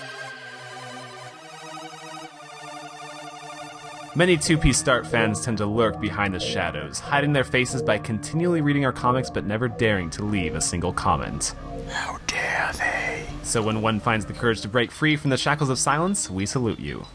Many 4.19 4.35
2P 4.35 4.75
Start 4.75 5.07
fans 5.07 5.39
tend 5.39 5.59
to 5.59 5.65
lurk 5.65 6.01
behind 6.01 6.33
the 6.33 6.41
shadows, 6.41 6.99
hiding 6.99 7.31
their 7.31 7.45
faces 7.45 7.81
by 7.81 7.97
continually 7.99 8.59
reading 8.59 8.83
our 8.83 8.91
comics 8.91 9.29
but 9.29 9.45
never 9.45 9.69
daring 9.69 10.09
to 10.09 10.25
leave 10.25 10.55
a 10.55 10.59
single 10.59 10.91
comment. 10.91 11.55
How 11.89 12.19
dare 12.27 12.69
they? 12.77 13.23
So 13.43 13.61
when 13.61 13.81
one 13.81 14.01
finds 14.01 14.25
the 14.25 14.33
courage 14.33 14.59
to 14.59 14.67
break 14.67 14.91
free 14.91 15.15
from 15.15 15.29
the 15.29 15.38
shackles 15.38 15.69
of 15.69 15.79
silence, 15.79 16.29
we 16.29 16.45
salute 16.45 16.81
you. 16.81 17.05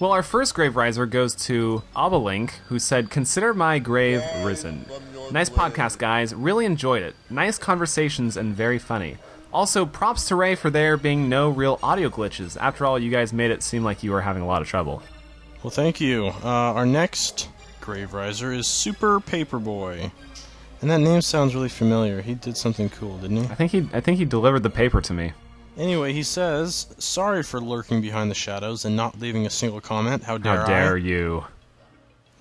Well, 0.00 0.10
our 0.10 0.24
first 0.24 0.56
grave 0.56 0.74
riser 0.74 1.06
goes 1.06 1.36
to 1.46 1.84
Abalink, 1.94 2.50
who 2.66 2.80
said, 2.80 3.10
Consider 3.10 3.54
my 3.54 3.78
grave 3.78 4.20
risen. 4.42 4.86
Nice 5.30 5.48
podcast, 5.48 5.98
guys. 5.98 6.34
Really 6.34 6.64
enjoyed 6.64 7.04
it. 7.04 7.14
Nice 7.30 7.58
conversations 7.58 8.36
and 8.36 8.56
very 8.56 8.80
funny. 8.80 9.18
Also, 9.52 9.86
props 9.86 10.26
to 10.26 10.34
Ray 10.34 10.56
for 10.56 10.68
there 10.68 10.96
being 10.96 11.28
no 11.28 11.48
real 11.48 11.78
audio 11.80 12.08
glitches. 12.08 12.56
After 12.60 12.84
all, 12.86 12.98
you 12.98 13.12
guys 13.12 13.32
made 13.32 13.52
it 13.52 13.62
seem 13.62 13.84
like 13.84 14.02
you 14.02 14.10
were 14.10 14.22
having 14.22 14.42
a 14.42 14.46
lot 14.48 14.62
of 14.62 14.66
trouble. 14.66 15.00
Well, 15.64 15.70
thank 15.70 15.98
you. 15.98 16.26
Uh, 16.26 16.74
our 16.76 16.84
next 16.84 17.48
grave 17.80 18.12
riser 18.12 18.52
is 18.52 18.66
Super 18.66 19.18
Paperboy. 19.18 20.12
And 20.82 20.90
that 20.90 20.98
name 21.00 21.22
sounds 21.22 21.54
really 21.54 21.70
familiar. 21.70 22.20
He 22.20 22.34
did 22.34 22.58
something 22.58 22.90
cool, 22.90 23.16
didn't 23.16 23.38
he? 23.38 23.44
I 23.44 23.54
think 23.54 23.72
he 23.72 23.88
I 23.94 24.00
think 24.00 24.18
he 24.18 24.26
delivered 24.26 24.62
the 24.62 24.68
paper 24.68 25.00
to 25.00 25.14
me. 25.14 25.32
Anyway, 25.78 26.12
he 26.12 26.22
says, 26.22 26.94
Sorry 26.98 27.42
for 27.42 27.60
lurking 27.62 28.02
behind 28.02 28.30
the 28.30 28.34
shadows 28.34 28.84
and 28.84 28.94
not 28.94 29.18
leaving 29.18 29.46
a 29.46 29.50
single 29.50 29.80
comment. 29.80 30.22
How 30.24 30.36
dare, 30.36 30.58
How 30.58 30.66
dare 30.66 30.94
I? 30.96 30.98
you 30.98 31.44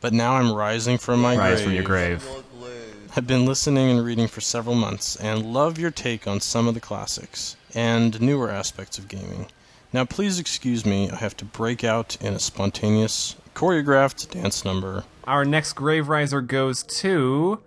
But 0.01 0.11
now 0.11 0.33
I'm 0.35 0.51
rising 0.51 0.97
from 0.97 1.21
my 1.21 1.37
rise 1.37 1.59
grave. 1.61 1.63
from 1.63 1.73
your 1.75 1.83
grave? 1.83 2.23
Your 2.25 2.43
grave. 2.59 3.11
I've 3.15 3.25
been 3.25 3.45
listening 3.45 3.89
and 3.89 4.03
reading 4.03 4.27
for 4.27 4.41
several 4.41 4.75
months 4.75 5.15
and 5.15 5.53
love 5.53 5.79
your 5.79 5.91
take 5.91 6.27
on 6.27 6.41
some 6.41 6.67
of 6.67 6.73
the 6.73 6.81
classics 6.81 7.55
and 7.73 8.19
newer 8.19 8.49
aspects 8.51 8.97
of 8.97 9.07
gaming. 9.07 9.47
Now, 9.93 10.05
please 10.05 10.39
excuse 10.39 10.85
me, 10.85 11.09
I 11.11 11.15
have 11.17 11.37
to 11.37 11.45
break 11.45 11.83
out 11.83 12.17
in 12.19 12.33
a 12.33 12.39
spontaneous, 12.39 13.35
choreographed 13.55 14.31
dance 14.31 14.65
number. 14.65 15.03
Our 15.25 15.45
next 15.45 15.73
grave 15.73 16.09
riser 16.09 16.41
goes 16.41 16.81
to 16.83 17.59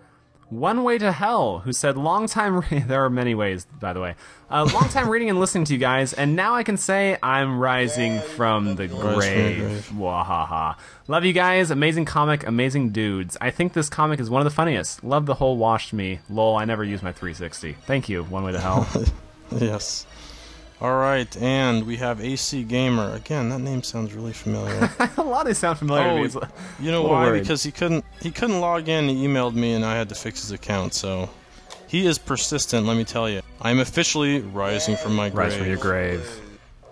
One 0.50 0.83
Way 0.83 0.99
to 0.99 1.12
Hell, 1.12 1.61
who 1.61 1.73
said, 1.73 1.97
"Long 1.97 2.26
time." 2.26 2.61
Re- 2.61 2.80
there 2.87 3.04
are 3.04 3.11
many 3.11 3.35
ways, 3.37 3.66
by 3.80 3.92
the 3.92 4.00
way. 4.00 4.16
Uh, 4.50 4.68
long 4.75 4.88
time 4.88 5.09
reading 5.09 5.30
and 5.30 5.38
listening 5.40 5.64
to 5.66 5.73
you 5.73 5.78
guys, 5.78 6.12
and 6.12 6.35
now 6.37 6.54
I 6.54 6.64
can 6.64 6.76
say 6.76 7.16
I'm 7.23 7.59
rising 7.61 8.21
from 8.21 8.75
the 8.75 8.88
from 8.88 8.99
the 8.99 9.14
grave. 9.14 9.59
grave. 9.61 9.90
Wahaha! 9.95 10.76
Love 11.09 11.25
you 11.25 11.33
guys. 11.33 11.71
Amazing 11.71 12.04
comic, 12.06 12.47
amazing 12.47 12.90
dudes. 12.90 13.37
I 13.40 13.50
think 13.50 13.73
this 13.73 13.88
comic 13.88 14.18
is 14.21 14.28
one 14.28 14.40
of 14.40 14.45
the 14.45 14.50
funniest. 14.54 15.02
Love 15.04 15.26
the 15.26 15.35
whole 15.35 15.56
washed 15.56 15.92
me. 15.92 16.18
Lol. 16.28 16.56
I 16.56 16.64
never 16.64 16.83
use 16.85 17.02
my 17.02 17.12
360. 17.12 17.75
Thank 17.87 18.09
you. 18.09 18.25
One 18.25 18.42
Way 18.42 18.52
to 18.52 18.61
Hell. 18.61 18.87
Yes. 19.61 20.04
Alright, 20.80 21.37
and 21.38 21.87
we 21.87 21.97
have 21.97 22.21
AC 22.21 22.62
Gamer. 22.64 23.14
Again, 23.14 23.49
that 23.49 23.61
name 23.61 23.83
sounds 23.83 24.12
really 24.12 24.35
familiar. 24.35 24.90
a 25.16 25.23
lot 25.23 25.42
of 25.42 25.47
these 25.47 25.59
sound 25.59 25.78
familiar 25.78 26.04
to 26.04 26.14
me. 26.14 26.21
Oh, 26.21 26.25
It's- 26.25 26.50
you 26.78 26.90
know 26.90 27.02
why? 27.02 27.25
worried. 27.25 27.40
Because 27.40 27.62
he 27.62 27.71
couldn't 27.73 28.04
he 28.21 28.30
couldn't 28.30 28.61
log 28.61 28.88
in. 28.88 29.09
He 29.09 29.26
emailed 29.26 29.54
me, 29.54 29.73
and 29.73 29.85
I 29.85 29.97
had 29.97 30.11
to 30.11 30.14
fix 30.14 30.42
his 30.42 30.50
account. 30.50 30.92
So 30.92 31.30
he 31.87 32.06
is 32.06 32.18
persistent. 32.18 32.87
Let 32.87 32.97
me 32.99 33.04
tell 33.04 33.28
you. 33.30 33.40
I'm 33.62 33.80
officially 33.80 34.40
rising 34.40 34.97
from 34.97 35.16
my 35.16 35.30
grave. 35.30 35.49
Rise 35.52 35.56
from 35.56 35.66
your 35.66 35.78
grave. 35.78 36.40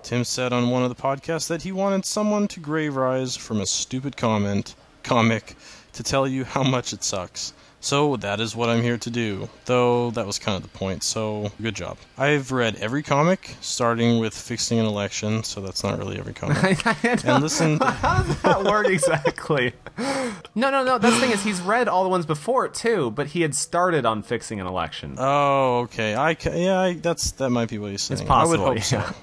Tim 0.03 0.25
said 0.25 0.53
on 0.55 0.71
one 0.71 0.83
of 0.83 0.89
the 0.95 1.01
podcasts 1.03 1.49
that 1.49 1.63
he 1.63 1.73
wanted 1.73 2.07
someone 2.07 2.49
to 2.49 2.61
grave 2.61 2.97
rise 2.97 3.37
from 3.37 3.61
a 3.61 3.67
stupid 3.67 4.17
comment 4.17 4.75
comic 5.03 5.57
to 5.93 6.03
tell 6.03 6.27
you 6.27 6.45
how 6.45 6.63
much 6.63 6.93
it 6.95 7.05
sucks. 7.05 7.53
So 7.85 8.17
that 8.17 8.41
is 8.41 8.57
what 8.57 8.71
I'm 8.71 8.81
here 8.81 8.97
to 8.97 9.11
do. 9.11 9.51
Though 9.67 10.11
that 10.13 10.27
was 10.27 10.39
kind 10.39 10.57
of 10.57 10.63
the 10.63 10.79
point. 10.79 11.03
So 11.03 11.53
good 11.61 11.75
job. 11.75 11.99
I've 12.17 12.51
read 12.51 12.77
every 12.77 13.03
comic, 13.03 13.57
starting 13.61 14.19
with 14.19 14.35
fixing 14.35 14.79
an 14.79 14.87
election. 14.87 15.45
So 15.45 15.61
that's 15.61 15.85
not 15.85 15.99
really 15.99 16.19
every 16.19 16.33
comic. 16.33 16.83
and 17.05 17.43
listen. 17.43 17.79
How 17.83 18.23
does 18.23 18.41
that 18.41 18.65
word 18.65 18.87
exactly? 18.87 19.75
No, 20.57 20.71
no, 20.71 20.85
no. 20.85 20.99
That's 20.99 21.17
the 21.17 21.21
thing 21.21 21.31
is 21.33 21.43
he's 21.43 21.61
read 21.61 21.89
all 21.89 22.05
the 22.05 22.09
ones 22.09 22.27
before 22.27 22.65
it 22.65 22.75
too, 22.75 23.11
but 23.11 23.29
he 23.29 23.43
had 23.43 23.57
started 23.57 24.07
on 24.07 24.23
fixing 24.23 24.61
an 24.61 24.67
election. 24.67 25.17
Oh, 25.19 25.81
okay. 25.81 26.15
I 26.15 26.35
ca- 26.35 26.55
yeah, 26.55 26.79
I, 26.79 26.93
that's 26.95 27.33
that 27.33 27.51
might 27.51 27.69
be 27.69 27.79
what 27.79 27.91
he's 27.91 28.03
saying. 28.03 28.21
It's 28.21 28.29
possible, 28.29 28.65
I 28.65 28.69
would 28.69 28.79
hope 28.79 28.93
yeah. 28.93 29.11
so. 29.11 29.15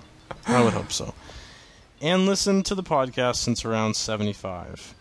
I 0.48 0.64
would 0.64 0.74
hope 0.74 0.92
so. 0.92 1.14
And 2.02 2.26
listen 2.26 2.64
to 2.64 2.76
the 2.76 2.84
podcast 2.84 3.38
since 3.38 3.64
around 3.64 3.96
75. 3.96 4.94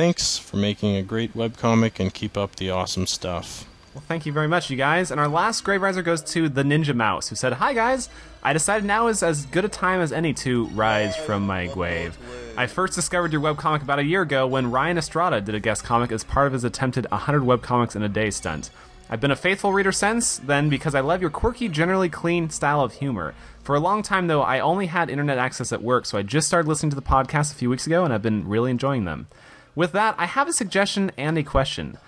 Thanks 0.00 0.38
for 0.38 0.56
making 0.56 0.96
a 0.96 1.02
great 1.02 1.36
webcomic 1.36 2.00
and 2.00 2.14
keep 2.14 2.38
up 2.38 2.56
the 2.56 2.70
awesome 2.70 3.06
stuff. 3.06 3.66
Well, 3.92 4.02
thank 4.08 4.24
you 4.24 4.32
very 4.32 4.48
much, 4.48 4.70
you 4.70 4.76
guys. 4.78 5.10
And 5.10 5.20
our 5.20 5.28
last 5.28 5.62
grave 5.62 5.82
riser 5.82 6.00
goes 6.00 6.22
to 6.32 6.48
the 6.48 6.62
Ninja 6.62 6.94
Mouse, 6.94 7.28
who 7.28 7.36
said, 7.36 7.52
"Hi 7.52 7.74
guys, 7.74 8.08
I 8.42 8.54
decided 8.54 8.86
now 8.86 9.08
is 9.08 9.22
as 9.22 9.44
good 9.44 9.66
a 9.66 9.68
time 9.68 10.00
as 10.00 10.10
any 10.10 10.32
to 10.32 10.68
rise 10.68 11.14
from 11.16 11.46
my 11.46 11.66
grave. 11.66 12.16
I 12.56 12.66
first 12.66 12.94
discovered 12.94 13.30
your 13.30 13.42
webcomic 13.42 13.82
about 13.82 13.98
a 13.98 14.04
year 14.04 14.22
ago 14.22 14.46
when 14.46 14.70
Ryan 14.70 14.96
Estrada 14.96 15.38
did 15.42 15.54
a 15.54 15.60
guest 15.60 15.84
comic 15.84 16.10
as 16.12 16.24
part 16.24 16.46
of 16.46 16.54
his 16.54 16.64
attempted 16.64 17.06
100 17.10 17.42
webcomics 17.42 17.94
in 17.94 18.02
a 18.02 18.08
day 18.08 18.30
stunt. 18.30 18.70
I've 19.10 19.20
been 19.20 19.30
a 19.30 19.36
faithful 19.36 19.74
reader 19.74 19.92
since 19.92 20.38
then 20.38 20.70
because 20.70 20.94
I 20.94 21.00
love 21.00 21.20
your 21.20 21.28
quirky, 21.28 21.68
generally 21.68 22.08
clean 22.08 22.48
style 22.48 22.80
of 22.80 22.94
humor. 22.94 23.34
For 23.62 23.74
a 23.74 23.80
long 23.80 24.02
time, 24.02 24.28
though, 24.28 24.40
I 24.40 24.60
only 24.60 24.86
had 24.86 25.10
internet 25.10 25.36
access 25.36 25.74
at 25.74 25.82
work, 25.82 26.06
so 26.06 26.16
I 26.16 26.22
just 26.22 26.46
started 26.46 26.70
listening 26.70 26.88
to 26.88 26.96
the 26.96 27.02
podcast 27.02 27.52
a 27.52 27.56
few 27.56 27.68
weeks 27.68 27.86
ago, 27.86 28.02
and 28.02 28.14
I've 28.14 28.22
been 28.22 28.48
really 28.48 28.70
enjoying 28.70 29.04
them. 29.04 29.26
With 29.74 29.92
that, 29.92 30.14
I 30.18 30.26
have 30.26 30.48
a 30.48 30.52
suggestion 30.52 31.12
and 31.16 31.38
a 31.38 31.42
question. 31.42 31.98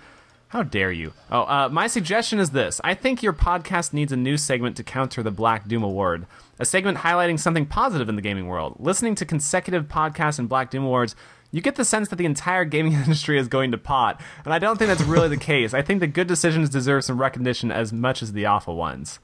How 0.49 0.61
dare 0.61 0.91
you? 0.91 1.13
Oh, 1.31 1.41
uh, 1.41 1.69
my 1.71 1.87
suggestion 1.87 2.39
is 2.39 2.51
this. 2.51 2.79
I 2.83 2.93
think 2.93 3.23
your 3.23 3.33
podcast 3.33 3.91
needs 3.91 4.11
a 4.11 4.17
new 4.17 4.37
segment 4.37 4.77
to 4.77 4.83
counter 4.83 5.23
the 5.23 5.31
Black 5.31 5.67
Doom 5.67 5.81
Award. 5.81 6.27
A 6.59 6.65
segment 6.65 6.99
highlighting 6.99 7.39
something 7.39 7.65
positive 7.65 8.07
in 8.07 8.15
the 8.15 8.21
gaming 8.21 8.47
world. 8.47 8.75
Listening 8.79 9.15
to 9.15 9.25
consecutive 9.25 9.85
podcasts 9.85 10.37
and 10.37 10.47
Black 10.47 10.69
Doom 10.69 10.83
Awards, 10.83 11.15
you 11.51 11.61
get 11.61 11.75
the 11.75 11.85
sense 11.85 12.09
that 12.09 12.17
the 12.17 12.25
entire 12.25 12.65
gaming 12.65 12.93
industry 12.93 13.39
is 13.39 13.47
going 13.47 13.71
to 13.71 13.77
pot, 13.77 14.21
and 14.45 14.53
I 14.53 14.59
don't 14.59 14.77
think 14.77 14.89
that's 14.89 15.01
really 15.01 15.29
the 15.29 15.37
case. 15.37 15.73
I 15.73 15.81
think 15.81 16.01
the 16.01 16.07
good 16.07 16.27
decisions 16.27 16.69
deserve 16.69 17.03
some 17.03 17.19
recognition 17.19 17.71
as 17.71 17.91
much 17.91 18.21
as 18.21 18.33
the 18.33 18.45
awful 18.45 18.75
ones. 18.75 19.19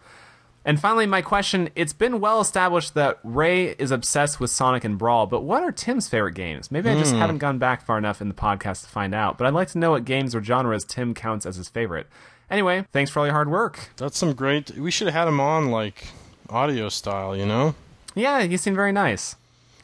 And 0.69 0.79
finally, 0.79 1.07
my 1.07 1.23
question 1.23 1.71
it's 1.75 1.93
been 1.93 2.19
well 2.19 2.39
established 2.39 2.93
that 2.93 3.17
Ray 3.23 3.69
is 3.79 3.89
obsessed 3.89 4.39
with 4.39 4.51
Sonic 4.51 4.83
and 4.83 4.99
Brawl, 4.99 5.25
but 5.25 5.41
what 5.41 5.63
are 5.63 5.71
Tim's 5.71 6.07
favorite 6.07 6.35
games? 6.35 6.69
Maybe 6.69 6.91
I 6.91 6.93
just 6.93 7.15
haven't 7.15 7.39
gone 7.39 7.57
back 7.57 7.83
far 7.83 7.97
enough 7.97 8.21
in 8.21 8.27
the 8.27 8.35
podcast 8.35 8.83
to 8.83 8.87
find 8.87 9.15
out, 9.15 9.39
but 9.39 9.47
I'd 9.47 9.55
like 9.55 9.69
to 9.69 9.79
know 9.79 9.89
what 9.89 10.05
games 10.05 10.35
or 10.35 10.43
genres 10.43 10.83
Tim 10.83 11.15
counts 11.15 11.47
as 11.47 11.55
his 11.55 11.69
favorite. 11.69 12.05
Anyway, 12.51 12.85
thanks 12.91 13.09
for 13.09 13.19
all 13.19 13.25
your 13.25 13.33
hard 13.33 13.49
work. 13.49 13.89
That's 13.97 14.19
some 14.19 14.33
great. 14.33 14.69
We 14.77 14.91
should 14.91 15.07
have 15.07 15.15
had 15.15 15.27
him 15.27 15.39
on 15.39 15.71
like 15.71 16.05
audio 16.51 16.89
style, 16.89 17.35
you 17.35 17.47
know. 17.47 17.73
Yeah, 18.13 18.41
you 18.41 18.59
seem 18.59 18.75
very 18.75 18.91
nice. 18.91 19.37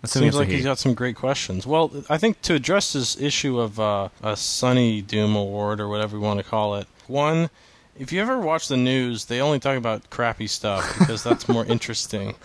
Assuming 0.04 0.28
Seems 0.30 0.40
like 0.40 0.50
he. 0.50 0.58
he's 0.58 0.66
got 0.66 0.78
some 0.78 0.94
great 0.94 1.16
questions. 1.16 1.66
Well, 1.66 1.92
I 2.12 2.20
think 2.20 2.44
to 2.44 2.54
address 2.54 2.94
this 2.94 3.20
issue 3.20 3.58
of 3.58 3.80
uh, 3.80 4.10
a 4.22 4.38
Sunny 4.38 5.02
Doom 5.02 5.36
Award 5.36 5.82
or 5.82 5.90
whatever 5.90 6.20
we 6.20 6.24
want 6.24 6.38
to 6.42 6.46
call 6.46 6.76
it, 6.76 6.86
one, 7.08 7.50
if 7.98 8.12
you 8.12 8.22
ever 8.22 8.40
watch 8.40 8.68
the 8.68 8.78
news, 8.78 9.26
they 9.26 9.42
only 9.42 9.60
talk 9.60 9.78
about 9.78 10.10
crappy 10.10 10.48
stuff 10.48 10.98
because 11.00 11.24
that's 11.24 11.48
more 11.48 11.66
interesting. 11.68 12.36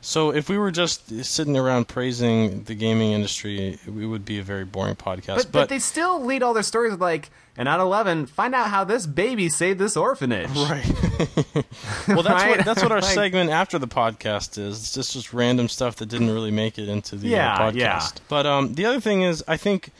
So 0.00 0.30
if 0.32 0.48
we 0.48 0.56
were 0.58 0.70
just 0.70 1.24
sitting 1.24 1.56
around 1.56 1.88
praising 1.88 2.62
the 2.64 2.74
gaming 2.74 3.12
industry, 3.12 3.78
it 3.84 3.90
would 3.90 4.24
be 4.24 4.38
a 4.38 4.42
very 4.42 4.64
boring 4.64 4.94
podcast. 4.94 5.36
But, 5.36 5.52
but 5.52 5.68
they 5.68 5.80
still 5.80 6.24
lead 6.24 6.42
all 6.42 6.54
their 6.54 6.62
stories 6.62 6.92
with 6.92 7.00
like, 7.00 7.30
and 7.56 7.68
at 7.68 7.80
eleven, 7.80 8.26
find 8.26 8.54
out 8.54 8.68
how 8.68 8.84
this 8.84 9.06
baby 9.06 9.48
saved 9.48 9.80
this 9.80 9.96
orphanage. 9.96 10.50
Right. 10.50 10.86
well, 12.08 12.22
that's 12.22 12.28
Right? 12.28 12.56
what 12.58 12.64
that's 12.64 12.82
what 12.82 12.92
our 12.92 13.00
Like- 13.02 13.12
segment 13.14 13.50
after 13.50 13.78
the 13.78 13.88
podcast 13.88 14.56
is. 14.58 14.78
It's 14.78 14.94
just 14.94 15.12
just 15.14 15.32
random 15.32 15.68
stuff 15.68 15.96
that 15.96 16.06
didn't 16.06 16.30
really 16.30 16.52
make 16.52 16.78
it 16.78 16.88
into 16.88 17.16
the 17.16 17.36
uh, 17.36 17.58
podcast. 17.58 17.74
yeah. 17.74 18.08
But 18.28 18.46
um, 18.46 18.74
the 18.74 18.86
other 18.86 19.00
thing 19.00 19.22
is, 19.22 19.42
I 19.48 19.56
think 19.56 19.90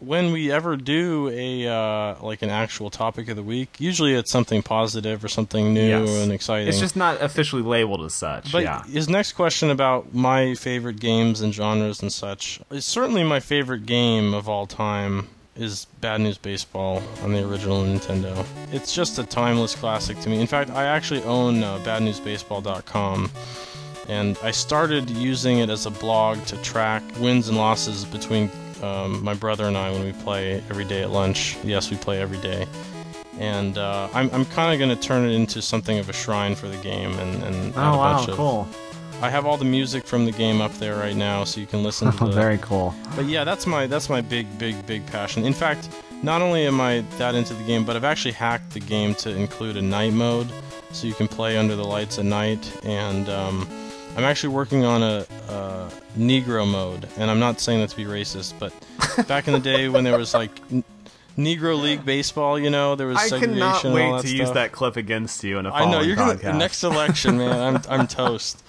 when 0.00 0.30
we 0.32 0.52
ever 0.52 0.76
do 0.76 1.28
a 1.32 1.66
uh, 1.66 2.16
like 2.22 2.42
an 2.42 2.50
actual 2.50 2.90
topic 2.90 3.28
of 3.28 3.36
the 3.36 3.42
week, 3.42 3.76
usually 3.80 4.14
it's 4.14 4.30
something 4.30 4.62
positive 4.62 5.24
or 5.24 5.28
something 5.28 5.72
new 5.72 5.88
Yes. 6.04 6.22
and 6.22 6.32
exciting. 6.32 6.68
It's 6.68 6.80
just 6.80 6.96
not 6.96 7.20
officially 7.22 7.62
labeled 7.62 8.02
as 8.04 8.14
such. 8.14 8.52
But 8.52 8.62
yeah. 8.64 8.82
his 8.84 9.08
next 9.08 9.32
question 9.32 9.70
about 9.70 10.12
my 10.14 10.54
favorite 10.54 11.00
games 11.00 11.40
and 11.40 11.54
genres 11.54 12.02
and 12.02 12.12
such 12.12 12.60
is 12.70 12.84
certainly 12.84 13.24
my 13.24 13.40
favorite 13.40 13.86
game 13.86 14.34
of 14.34 14.48
all 14.48 14.66
time 14.66 15.28
is 15.56 15.86
Bad 16.02 16.20
News 16.20 16.36
Baseball 16.36 17.02
on 17.22 17.32
the 17.32 17.42
original 17.48 17.82
Nintendo. 17.82 18.44
It's 18.72 18.94
just 18.94 19.18
a 19.18 19.24
timeless 19.24 19.74
classic 19.74 20.20
to 20.20 20.28
me. 20.28 20.38
In 20.38 20.46
fact, 20.46 20.68
I 20.68 20.84
actually 20.84 21.22
own 21.22 21.62
uh, 21.62 21.78
badnewsbaseball.com 21.78 23.30
and 24.08 24.38
I 24.42 24.50
started 24.50 25.08
using 25.10 25.58
it 25.60 25.70
as 25.70 25.86
a 25.86 25.90
blog 25.90 26.44
to 26.46 26.56
track 26.62 27.02
wins 27.18 27.48
and 27.48 27.56
losses 27.56 28.04
between 28.04 28.50
um, 28.82 29.22
my 29.24 29.34
brother 29.34 29.64
and 29.66 29.76
I 29.76 29.90
when 29.90 30.04
we 30.04 30.12
play 30.12 30.62
every 30.70 30.84
day 30.84 31.02
at 31.02 31.10
lunch. 31.10 31.56
Yes, 31.64 31.90
we 31.90 31.96
play 31.96 32.20
every 32.20 32.38
day. 32.38 32.66
And 33.38 33.76
uh, 33.76 34.08
I'm, 34.14 34.30
I'm 34.32 34.44
kind 34.46 34.72
of 34.72 34.78
going 34.84 34.96
to 34.98 35.02
turn 35.08 35.28
it 35.28 35.34
into 35.34 35.60
something 35.60 35.98
of 35.98 36.08
a 36.08 36.12
shrine 36.12 36.54
for 36.54 36.68
the 36.68 36.76
game 36.78 37.12
and, 37.18 37.42
and 37.42 37.74
add 37.74 37.78
Oh 37.90 37.94
a 37.94 37.98
wow, 37.98 38.16
bunch 38.16 38.28
of 38.30 38.36
cool. 38.36 38.68
I 39.22 39.30
have 39.30 39.46
all 39.46 39.56
the 39.56 39.64
music 39.64 40.06
from 40.06 40.24
the 40.26 40.32
game 40.32 40.60
up 40.60 40.72
there 40.74 40.96
right 40.96 41.16
now, 41.16 41.44
so 41.44 41.60
you 41.60 41.66
can 41.66 41.82
listen 41.82 42.10
to 42.12 42.24
Oh, 42.24 42.26
the. 42.28 42.32
very 42.32 42.58
cool. 42.58 42.94
But 43.14 43.26
yeah, 43.26 43.44
that's 43.44 43.66
my 43.66 43.86
that's 43.86 44.08
my 44.10 44.20
big 44.20 44.46
big 44.58 44.86
big 44.86 45.06
passion. 45.06 45.44
In 45.44 45.52
fact, 45.54 45.88
not 46.22 46.40
only 46.42 46.66
am 46.66 46.80
I 46.80 47.02
that 47.18 47.34
into 47.34 47.52
the 47.54 47.64
game, 47.64 47.84
but 47.84 47.96
I've 47.96 48.04
actually 48.04 48.32
hacked 48.32 48.70
the 48.72 48.80
game 48.80 49.14
to 49.16 49.30
include 49.30 49.76
a 49.78 49.82
night 49.82 50.12
mode, 50.14 50.48
so 50.92 51.06
you 51.06 51.14
can 51.14 51.28
play 51.28 51.56
under 51.58 51.76
the 51.76 51.84
lights 51.84 52.18
at 52.18 52.24
night. 52.26 52.70
And 52.84 53.28
um, 53.28 53.66
I'm 54.16 54.24
actually 54.24 54.54
working 54.54 54.84
on 54.84 55.02
a, 55.02 55.26
a 55.48 55.75
Negro 56.16 56.70
mode, 56.70 57.08
and 57.16 57.30
I'm 57.30 57.38
not 57.40 57.60
saying 57.60 57.80
that 57.80 57.90
to 57.90 57.96
be 57.96 58.04
racist, 58.04 58.54
but 58.58 58.72
back 59.28 59.46
in 59.46 59.54
the 59.54 59.60
day 59.60 59.88
when 59.88 60.04
there 60.04 60.18
was 60.18 60.34
like. 60.34 60.50
N- 60.70 60.84
Negro 61.36 61.78
League 61.78 62.02
baseball, 62.02 62.58
you 62.58 62.70
know, 62.70 62.94
there 62.94 63.08
was 63.08 63.18
I 63.18 63.26
segregation 63.28 63.58
cannot 63.58 63.84
and 63.84 63.98
all 63.98 64.14
wait 64.14 64.22
to 64.22 64.34
use 64.34 64.50
that 64.52 64.72
clip 64.72 64.96
against 64.96 65.44
you 65.44 65.58
in 65.58 65.66
a 65.66 65.70
I 65.70 65.84
know 65.90 66.00
you're 66.00 66.16
podcast. 66.16 66.40
gonna 66.40 66.58
next 66.58 66.82
election, 66.82 67.36
man. 67.36 67.74
I'm 67.74 67.82
I'm 68.00 68.06
toast. 68.06 68.64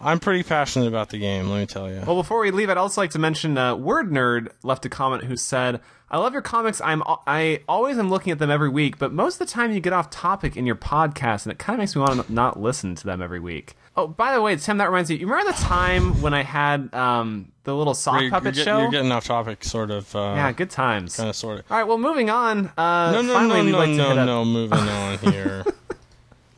I'm 0.00 0.20
pretty 0.20 0.42
passionate 0.42 0.88
about 0.88 1.08
the 1.08 1.18
game. 1.18 1.48
Let 1.48 1.60
me 1.60 1.64
tell 1.64 1.90
you. 1.90 2.02
Well, 2.06 2.16
before 2.16 2.40
we 2.40 2.50
leave, 2.50 2.68
I'd 2.68 2.76
also 2.76 3.00
like 3.00 3.12
to 3.12 3.18
mention 3.18 3.56
uh, 3.56 3.76
Word 3.76 4.10
Nerd 4.10 4.48
left 4.62 4.84
a 4.84 4.90
comment 4.90 5.24
who 5.24 5.38
said, 5.38 5.80
"I 6.10 6.18
love 6.18 6.34
your 6.34 6.42
comics. 6.42 6.82
I'm 6.82 7.02
I 7.26 7.62
always 7.66 7.96
am 7.96 8.10
looking 8.10 8.30
at 8.30 8.38
them 8.38 8.50
every 8.50 8.68
week, 8.68 8.98
but 8.98 9.14
most 9.14 9.40
of 9.40 9.46
the 9.46 9.52
time 9.52 9.72
you 9.72 9.80
get 9.80 9.94
off 9.94 10.10
topic 10.10 10.58
in 10.58 10.66
your 10.66 10.76
podcast, 10.76 11.46
and 11.46 11.52
it 11.52 11.58
kind 11.58 11.76
of 11.76 11.78
makes 11.78 11.96
me 11.96 12.02
want 12.02 12.26
to 12.26 12.30
not 12.30 12.60
listen 12.60 12.94
to 12.96 13.04
them 13.06 13.22
every 13.22 13.40
week." 13.40 13.74
Oh, 13.96 14.08
by 14.08 14.34
the 14.34 14.40
way, 14.42 14.56
Tim, 14.56 14.78
that 14.78 14.86
reminds 14.90 15.08
me. 15.10 15.16
You 15.16 15.26
remember 15.28 15.52
the 15.52 15.58
time 15.58 16.20
when 16.20 16.34
I 16.34 16.42
had 16.42 16.92
um, 16.92 17.52
the 17.62 17.74
little 17.76 17.94
sock 17.94 18.20
you're, 18.22 18.30
puppet 18.30 18.56
you're, 18.56 18.64
get- 18.64 18.64
show? 18.64 18.80
you're 18.80 18.90
getting 18.90 19.12
off 19.12 19.24
topic, 19.26 19.62
sort 19.62 19.90
of. 19.92 20.14
Uh, 20.16 20.32
yeah, 20.36 20.50
good 20.52 20.70
times. 20.70 21.16
Kind 21.16 21.28
of, 21.28 21.36
sort 21.36 21.60
of. 21.60 21.70
All 21.70 21.78
right, 21.78 21.84
well, 21.86 21.98
moving 21.98 22.28
on. 22.28 22.72
Uh, 22.76 23.12
No, 23.12 23.22
no, 23.22 23.46
no, 23.46 23.62
no, 23.62 23.78
like 23.78 23.90
no, 23.90 24.24
no. 24.24 24.44
Moving 24.44 24.78
on 24.80 25.18
here. 25.18 25.64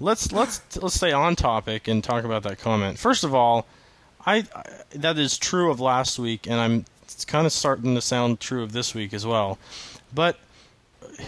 let's 0.01 0.33
let's 0.33 0.63
let's 0.81 0.95
stay 0.95 1.13
on 1.13 1.37
topic 1.37 1.89
and 1.89 2.03
talk 2.03 2.25
about 2.25 2.43
that 2.45 2.59
comment. 2.59 2.99
First 2.99 3.23
of 3.23 3.35
all, 3.35 3.67
I, 4.25 4.45
I 4.55 4.65
that 4.95 5.19
is 5.19 5.37
true 5.39 5.71
of 5.71 5.79
last 5.79 6.19
week, 6.19 6.47
and 6.47 6.59
I'm 6.59 6.85
it's 7.03 7.25
kind 7.27 7.47
of 7.47 7.53
starting 7.53 7.95
to 7.95 8.01
sound 8.01 8.41
true 8.41 8.63
of 8.63 8.73
this 8.73 8.95
week 8.95 9.13
as 9.13 9.27
well. 9.27 9.59
But 10.15 10.39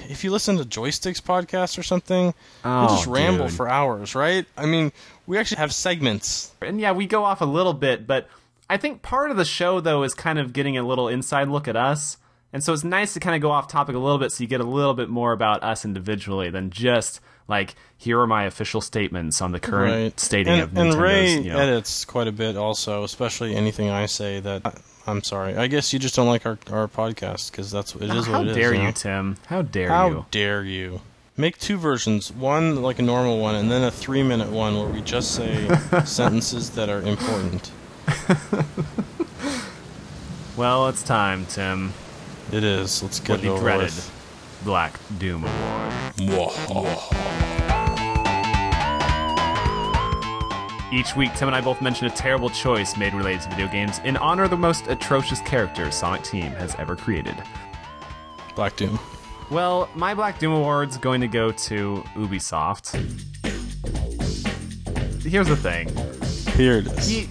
if 0.09 0.25
you 0.25 0.31
listen 0.31 0.57
to 0.59 0.65
Joystiq's 0.65 1.21
podcast 1.21 1.79
or 1.79 1.83
something, 1.83 2.35
Oh, 2.65 2.83
we 2.83 2.89
just 2.89 3.07
ramble 3.07 3.47
dude. 3.47 3.57
for 3.57 3.69
hours, 3.69 4.15
right? 4.15 4.47
I 4.57 4.67
mean, 4.67 4.93
we 5.27 5.39
actually 5.39 5.59
have 5.59 5.73
segments. 5.73 6.53
And 6.63 6.81
yeah, 6.81 6.93
we 6.93 7.07
go 7.07 7.25
off 7.25 7.41
a 7.41 7.45
little 7.47 7.75
bit, 7.75 8.07
but 8.07 8.29
I 8.71 8.77
think 8.77 9.03
part 9.03 9.31
of 9.31 9.37
the 9.37 9.45
show 9.45 9.81
though 9.81 10.03
is 10.03 10.15
kind 10.15 10.39
of 10.39 10.53
getting 10.53 10.77
a 10.77 10.83
little 10.83 11.09
inside 11.09 11.49
look 11.49 11.69
at 11.69 11.77
us. 11.77 12.17
And 12.53 12.65
so 12.65 12.73
it's 12.73 12.85
nice 12.85 13.13
to 13.15 13.21
kind 13.21 13.37
of 13.37 13.43
go 13.43 13.51
off 13.51 13.69
topic 13.69 13.95
a 13.95 13.99
little 13.99 14.19
bit 14.19 14.33
so 14.33 14.43
you 14.43 14.49
get 14.49 14.61
a 14.61 14.65
little 14.65 14.95
bit 14.95 15.09
more 15.09 15.33
about 15.33 15.63
us 15.63 15.85
individually 15.85 16.51
than 16.51 16.71
just 16.71 17.21
like 17.47 17.75
here 17.97 18.19
are 18.21 18.27
my 18.27 18.45
official 18.45 18.81
statements 18.81 19.41
on 19.43 19.53
the 19.53 19.61
current 19.61 20.03
right. 20.03 20.21
stating 20.21 20.55
and, 20.55 20.63
of 20.63 20.77
and 20.77 20.95
Ray 20.95 21.35
you 21.35 21.53
know. 21.53 21.59
edits 21.59 22.05
quite 22.05 22.27
a 22.27 22.33
bit, 22.33 22.57
also, 22.57 23.05
especially 23.05 23.55
anything 23.55 23.91
I 23.91 24.07
say 24.07 24.41
that. 24.41 24.63
I, 24.65 25.11
am 25.11 25.23
sorry. 25.23 25.57
I 25.57 25.67
guess 25.67 25.93
you 25.93 25.99
just 25.99 26.17
don't 26.17 26.29
like 26.29 26.47
our, 26.47 26.59
our 26.71 26.89
podcast 26.89 27.51
because 27.51 27.71
that's 27.71 27.95
it 27.95 28.03
is 28.03 28.27
How 28.27 28.39
what 28.39 28.49
it 28.49 28.51
is. 28.51 28.57
How 28.57 28.63
dare 28.63 28.75
you, 28.75 28.83
know? 28.83 28.91
Tim? 28.93 29.37
How 29.47 29.63
dare 29.63 29.89
How 29.89 30.09
you? 30.09 30.27
dare 30.31 30.65
you? 30.65 31.01
Make 31.37 31.59
two 31.59 31.79
versions. 31.79 32.33
One 32.33 32.83
like 32.83 32.99
a 32.99 33.03
normal 33.03 33.39
one, 33.39 33.55
and 33.55 33.71
then 33.71 33.85
a 33.85 33.91
three-minute 33.91 34.51
one 34.51 34.77
where 34.77 34.89
we 34.89 35.01
just 35.03 35.35
say 35.35 35.69
sentences 36.05 36.71
that 36.71 36.89
are 36.89 37.03
important. 37.03 37.71
Well, 40.59 40.89
it's 40.89 41.05
time, 41.05 41.47
Tim, 41.47 41.93
It 42.53 42.65
is. 42.65 43.03
Let's 43.03 43.21
get 43.21 43.39
it 43.39 43.43
the 43.43 43.49
over 43.49 43.61
dreaded 43.61 43.85
with. 43.85 44.61
Black 44.65 44.99
Doom 45.19 45.45
Award. 45.45 45.93
Each 50.91 51.15
week, 51.15 51.35
Tim 51.35 51.49
and 51.49 51.55
I 51.55 51.61
both 51.61 51.83
mention 51.83 52.07
a 52.07 52.11
terrible 52.11 52.49
choice 52.49 52.97
made 52.97 53.13
related 53.13 53.43
to 53.43 53.51
video 53.51 53.69
games 53.69 54.01
in 54.05 54.17
honor 54.17 54.45
of 54.45 54.51
the 54.51 54.57
most 54.57 54.87
atrocious 54.87 55.41
character 55.43 55.91
Sonic 55.91 56.23
Team 56.23 56.51
has 56.53 56.75
ever 56.77 56.97
created. 56.97 57.37
Black 58.57 58.75
Doom. 58.77 58.99
Well, 59.51 59.91
my 59.95 60.15
Black 60.15 60.39
Doom 60.39 60.55
Award's 60.55 60.97
going 60.97 61.21
to 61.21 61.29
go 61.29 61.53
to 61.53 62.03
Ubisoft. 62.15 62.95
Here's 65.23 65.49
the 65.49 65.57
thing. 65.57 65.89
Here 66.55 66.79
it 66.79 66.87
is. 66.87 67.13
Ye- 67.13 67.29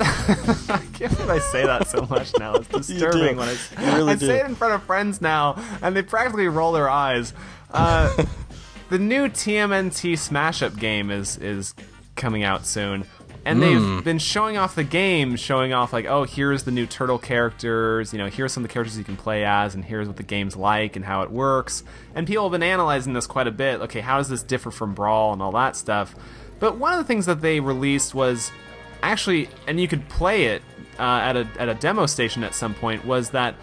I 0.00 0.82
can't 0.94 1.12
believe 1.16 1.30
I 1.30 1.38
say 1.38 1.64
that 1.66 1.88
so 1.88 2.06
much 2.08 2.32
now. 2.38 2.54
It's 2.54 2.68
disturbing 2.88 3.36
when 3.36 3.48
I, 3.48 3.96
really 3.96 4.12
I 4.12 4.16
say 4.16 4.40
it 4.40 4.46
in 4.46 4.54
front 4.54 4.74
of 4.74 4.82
friends 4.84 5.20
now, 5.20 5.62
and 5.82 5.94
they 5.96 6.02
practically 6.02 6.46
roll 6.48 6.72
their 6.72 6.88
eyes. 6.88 7.32
Uh, 7.72 8.24
the 8.90 8.98
new 8.98 9.28
TMNT 9.28 10.16
Smash 10.18 10.62
Up 10.62 10.76
game 10.76 11.10
is 11.10 11.36
is 11.38 11.74
coming 12.16 12.42
out 12.44 12.66
soon, 12.66 13.04
and 13.44 13.58
Hmm. 13.58 13.96
they've 13.96 14.04
been 14.04 14.18
showing 14.18 14.56
off 14.56 14.74
the 14.74 14.84
game, 14.84 15.36
showing 15.36 15.72
off 15.72 15.92
like, 15.92 16.06
oh, 16.06 16.24
here's 16.24 16.62
the 16.64 16.70
new 16.70 16.86
turtle 16.86 17.18
characters. 17.18 18.12
You 18.12 18.18
know, 18.18 18.26
here's 18.28 18.52
some 18.52 18.62
of 18.64 18.68
the 18.68 18.72
characters 18.72 18.96
you 18.98 19.04
can 19.04 19.16
play 19.16 19.44
as, 19.44 19.74
and 19.74 19.84
here's 19.84 20.06
what 20.06 20.16
the 20.16 20.22
game's 20.22 20.56
like 20.56 20.96
and 20.96 21.04
how 21.04 21.22
it 21.22 21.30
works. 21.30 21.82
And 22.14 22.26
people 22.26 22.44
have 22.44 22.52
been 22.52 22.62
analyzing 22.62 23.12
this 23.14 23.26
quite 23.26 23.46
a 23.46 23.52
bit. 23.52 23.80
Okay, 23.82 24.00
how 24.00 24.18
does 24.18 24.28
this 24.28 24.42
differ 24.42 24.70
from 24.70 24.94
Brawl 24.94 25.32
and 25.32 25.42
all 25.42 25.52
that 25.52 25.76
stuff? 25.76 26.14
But 26.60 26.76
one 26.76 26.92
of 26.92 26.98
the 26.98 27.04
things 27.04 27.26
that 27.26 27.40
they 27.40 27.60
released 27.60 28.14
was 28.14 28.50
actually, 29.02 29.48
and 29.66 29.80
you 29.80 29.88
could 29.88 30.08
play 30.08 30.44
it 30.46 30.62
uh, 30.98 31.02
at 31.02 31.36
a 31.36 31.46
at 31.58 31.68
a 31.68 31.74
demo 31.74 32.06
station 32.06 32.42
at 32.44 32.54
some 32.54 32.74
point. 32.74 33.04
Was 33.04 33.30
that 33.30 33.54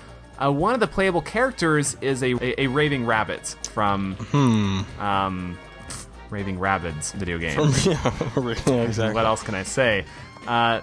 uh, 0.43 0.52
one 0.52 0.74
of 0.74 0.80
the 0.80 0.88
playable 0.88 1.21
characters 1.21 1.98
is 2.02 2.24
a 2.24 2.34
a, 2.34 2.62
a 2.63 2.67
raving 2.67 3.06
rabbit 3.06 3.56
from 3.71 4.15
um, 5.00 5.58
Raving 6.30 6.58
Rabbids 6.58 7.13
video 7.13 7.38
game. 7.38 7.60
yeah, 7.86 8.74
yeah, 8.76 8.84
exactly. 8.84 9.13
What 9.13 9.26
else 9.26 9.43
can 9.43 9.56
I 9.56 9.63
say? 9.63 10.06
Uh, 10.48 10.82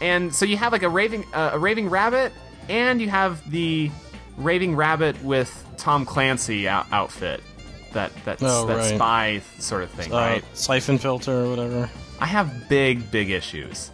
and 0.00 0.34
so 0.34 0.44
you 0.44 0.56
have 0.56 0.72
like 0.72 0.82
a 0.82 0.88
raving 0.88 1.24
uh, 1.32 1.50
a 1.54 1.58
raving 1.58 1.88
rabbit, 1.88 2.32
and 2.68 3.00
you 3.00 3.08
have 3.08 3.48
the 3.50 3.90
raving 4.36 4.74
rabbit 4.76 5.22
with 5.22 5.64
Tom 5.76 6.04
Clancy 6.04 6.68
out- 6.68 6.86
outfit. 6.92 7.42
That 7.92 8.12
that 8.24 8.38
Oh, 8.42 8.66
that 8.66 8.76
right. 8.76 8.94
spy 8.96 9.42
sort 9.58 9.82
of 9.82 9.90
thing, 9.90 10.12
Uh, 10.12 10.16
right? 10.16 10.44
Siphon 10.54 10.98
filter 10.98 11.44
or 11.44 11.50
whatever. 11.50 11.90
I 12.20 12.26
have 12.26 12.68
big, 12.68 13.10
big 13.10 13.30
issues. 13.30 13.90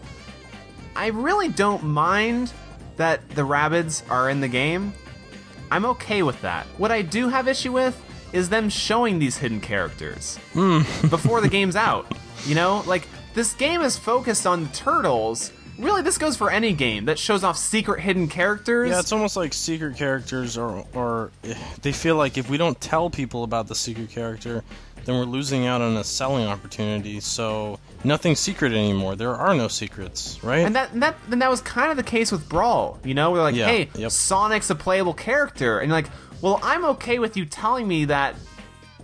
I 0.95 1.07
really 1.09 1.49
don't 1.49 1.83
mind 1.85 2.53
that 2.97 3.29
the 3.31 3.45
rabbits 3.45 4.03
are 4.11 4.29
in 4.31 4.41
the 4.41 4.49
game. 4.49 4.93
I'm 5.71 5.85
okay 5.85 6.23
with 6.23 6.41
that. 6.43 6.67
What 6.77 6.91
I 6.91 7.03
do 7.03 7.29
have 7.29 7.47
issue 7.49 7.73
with 7.73 8.01
is 8.33 8.49
them 8.49 8.69
showing 8.69 9.19
these 9.19 9.37
hidden 9.39 9.61
characters 9.61 10.39
before 11.09 11.41
the 11.41 11.49
game's 11.49 11.77
out. 11.77 12.07
You 12.47 12.55
know, 12.55 12.83
like 12.87 13.07
this 13.35 13.53
game 13.55 13.81
is 13.83 13.97
focused 13.97 14.47
on 14.47 14.65
the 14.65 14.71
turtles. 14.71 15.53
Really, 15.79 16.03
this 16.03 16.19
goes 16.19 16.37
for 16.37 16.51
any 16.51 16.73
game 16.73 17.05
that 17.05 17.19
shows 17.19 17.45
off 17.45 17.57
secret 17.57 18.01
hidden 18.01 18.27
characters. 18.29 18.91
Yeah, 18.91 18.99
it's 18.99 19.13
almost 19.13 19.37
like 19.37 19.53
secret 19.53 19.97
characters, 19.97 20.59
or 20.59 20.85
or 20.93 21.31
they 21.83 21.93
feel 21.93 22.17
like 22.17 22.37
if 22.37 22.51
we 22.51 22.57
don't 22.57 22.81
tell 22.81 23.11
people 23.11 23.45
about 23.45 23.69
the 23.69 23.75
secret 23.75 24.11
character, 24.11 24.65
then 25.05 25.15
we're 25.17 25.25
losing 25.25 25.67
out 25.67 25.81
on 25.81 25.97
a 25.97 26.05
selling 26.05 26.47
opportunity. 26.47 27.21
So 27.21 27.79
nothing's 28.05 28.41
secret 28.41 28.73
anymore. 28.73 29.17
There 29.17 29.35
are 29.35 29.55
no 29.55 29.69
secrets, 29.69 30.43
right? 30.43 30.67
And 30.67 30.75
that, 30.77 30.93
and 30.93 31.03
that, 31.03 31.17
and 31.31 31.41
that 31.41 31.49
was 31.51 31.61
kind 31.61 31.91
of 31.91 31.97
the 31.97 32.03
case 32.03 32.33
with 32.33 32.49
Brawl. 32.49 32.99
You 33.05 33.15
know, 33.15 33.31
we're 33.31 33.43
like, 33.43 33.55
Yeah, 33.55 33.69
hey, 33.69 33.89
yep. 33.95 34.11
Sonic's 34.11 34.71
a 34.71 34.75
playable 34.75 35.15
character, 35.15 35.79
and 35.79 35.89
you're 35.89 35.97
like, 35.97 36.11
well, 36.43 36.61
I'm 36.63 36.85
okay 36.87 37.19
with 37.19 37.37
you 37.37 37.45
telling 37.47 37.87
me 37.89 38.05
that 38.07 38.35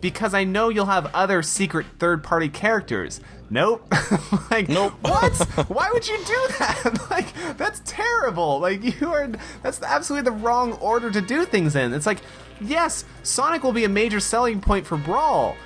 because 0.00 0.34
I 0.34 0.44
know 0.44 0.68
you'll 0.68 0.86
have 0.86 1.10
other 1.14 1.42
secret 1.42 1.86
third-party 1.98 2.50
characters. 2.50 3.20
Nope. 3.50 3.86
like, 4.50 4.68
Nope. 4.68 4.94
what? 5.02 5.32
Why 5.68 5.90
would 5.92 6.06
you 6.06 6.16
do 6.18 6.46
that? 6.58 6.98
like, 7.10 7.56
that's 7.56 7.80
terrible. 7.84 8.58
Like, 8.60 9.00
you 9.00 9.12
are. 9.12 9.28
That's 9.62 9.82
absolutely 9.82 10.30
the 10.30 10.36
wrong 10.36 10.72
order 10.74 11.10
to 11.10 11.20
do 11.20 11.44
things 11.44 11.76
in. 11.76 11.92
It's 11.94 12.06
like, 12.06 12.18
yes, 12.60 13.04
Sonic 13.22 13.62
will 13.62 13.72
be 13.72 13.84
a 13.84 13.88
major 13.88 14.20
selling 14.20 14.60
point 14.60 14.86
for 14.86 14.96
Brawl 14.96 15.56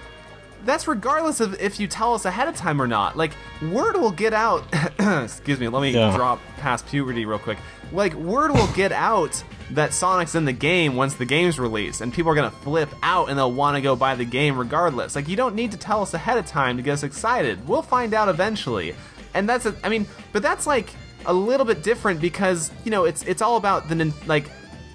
that's 0.65 0.87
regardless 0.89 1.41
of 1.41 1.61
if 1.61 1.79
you 1.81 1.87
tell 1.87 2.15
us 2.15 2.25
ahead 2.25 2.49
of 2.49 2.57
time 2.57 2.81
or 2.83 2.87
not. 2.87 3.17
Like, 3.17 3.33
word 3.63 3.97
will 3.97 4.11
get 4.11 4.33
out. 4.33 4.65
excuse 4.99 5.59
me, 5.61 5.69
let 5.69 5.83
me 5.83 5.91
Yeah. 5.91 6.15
drop 6.17 6.41
past 6.59 6.87
puberty 6.87 7.25
real 7.27 7.39
quick. 7.39 7.59
Like, 7.93 8.13
word 8.15 8.51
will 8.53 8.67
get 8.75 8.93
out 8.93 9.43
that 9.71 9.95
Sonic's 9.95 10.35
in 10.35 10.45
the 10.45 10.53
game 10.53 10.95
once 10.97 11.15
the 11.15 11.25
game's 11.25 11.59
released, 11.59 12.01
and 12.01 12.13
people 12.13 12.31
are 12.31 12.35
gonna 12.35 12.51
flip 12.51 12.91
out 13.03 13.29
and 13.31 13.39
they'll 13.39 13.53
want 13.53 13.77
to 13.77 13.81
go 13.81 13.97
buy 13.97 14.15
the 14.15 14.25
game 14.25 14.59
regardless. 14.59 15.17
Like, 15.17 15.29
you 15.29 15.37
don't 15.37 15.55
need 15.55 15.73
to 15.73 15.79
tell 15.79 16.03
us 16.03 16.13
ahead 16.15 16.37
of 16.39 16.47
time 16.47 16.77
to 16.77 16.83
get 16.83 16.93
us 16.93 17.03
excited. 17.03 17.67
We'll 17.67 17.83
find 17.83 18.13
out 18.15 18.29
eventually. 18.29 18.95
And 19.35 19.49
that's, 19.49 19.65
a, 19.67 19.75
I 19.85 19.89
mean, 19.89 20.07
but 20.33 20.43
that's 20.43 20.67
like 20.67 20.91
a 21.27 21.33
little 21.33 21.67
bit 21.67 21.83
different 21.83 22.21
because 22.21 22.71
you 22.85 22.91
know 22.93 23.05
it's 23.05 23.23
it's 23.25 23.43
all 23.43 23.57
about 23.57 23.89
the 23.89 24.13
like 24.27 24.45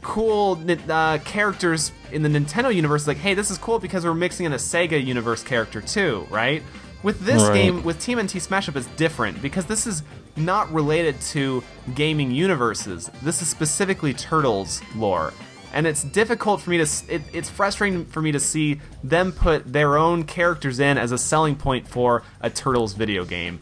cool 0.04 0.62
uh, 0.90 1.18
characters 1.20 1.92
in 2.12 2.22
the 2.22 2.30
Nintendo 2.30 2.74
universe. 2.74 3.08
Like, 3.08 3.18
hey, 3.18 3.34
this 3.34 3.50
is 3.50 3.58
cool 3.58 3.80
because 3.80 4.06
we're 4.06 4.14
mixing 4.14 4.46
in 4.46 4.54
a 4.54 4.58
Sega 4.58 5.04
universe 5.04 5.44
character 5.44 5.82
too, 5.82 6.28
right? 6.30 6.62
With 7.02 7.20
this 7.26 7.42
Right. 7.44 7.54
game, 7.56 7.84
with 7.84 8.00
Team 8.00 8.18
TMNT 8.18 8.40
Smash 8.42 8.70
Up, 8.70 8.76
it's 8.78 8.88
different 8.96 9.42
because 9.42 9.66
this 9.66 9.86
is 9.88 10.04
not 10.38 10.72
related 10.72 11.20
to 11.22 11.64
gaming 11.96 12.32
universes. 12.32 13.10
This 13.22 13.42
is 13.42 13.48
specifically 13.50 14.14
Turtles 14.14 14.82
lore. 14.96 15.34
And 15.74 15.88
it's 15.88 16.04
difficult 16.04 16.62
for 16.62 16.70
me 16.70 16.78
to. 16.78 16.84
It, 17.10 17.24
it's 17.34 17.50
frustrating 17.50 18.06
for 18.06 18.22
me 18.22 18.32
to 18.32 18.40
see 18.40 18.80
them 19.04 19.32
put 19.32 19.74
their 19.74 19.98
own 19.98 20.24
characters 20.24 20.80
in 20.80 20.98
as 21.00 21.12
a 21.12 21.18
selling 21.18 21.56
point 21.56 21.88
for 21.88 22.24
a 22.42 22.50
Turtles 22.50 22.94
video 22.94 23.26
game 23.26 23.60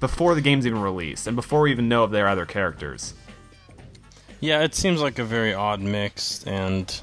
before 0.00 0.34
the 0.34 0.40
game's 0.40 0.66
even 0.66 0.80
released 0.80 1.26
and 1.26 1.36
before 1.36 1.60
we 1.60 1.70
even 1.70 1.88
know 1.88 2.02
of 2.04 2.10
their 2.10 2.26
other 2.26 2.46
characters. 2.46 3.14
Yeah, 4.42 4.62
it 4.64 4.74
seems 4.74 5.00
like 5.00 5.18
a 5.18 5.24
very 5.24 5.54
odd 5.54 5.80
mix, 5.80 6.42
and 6.44 7.00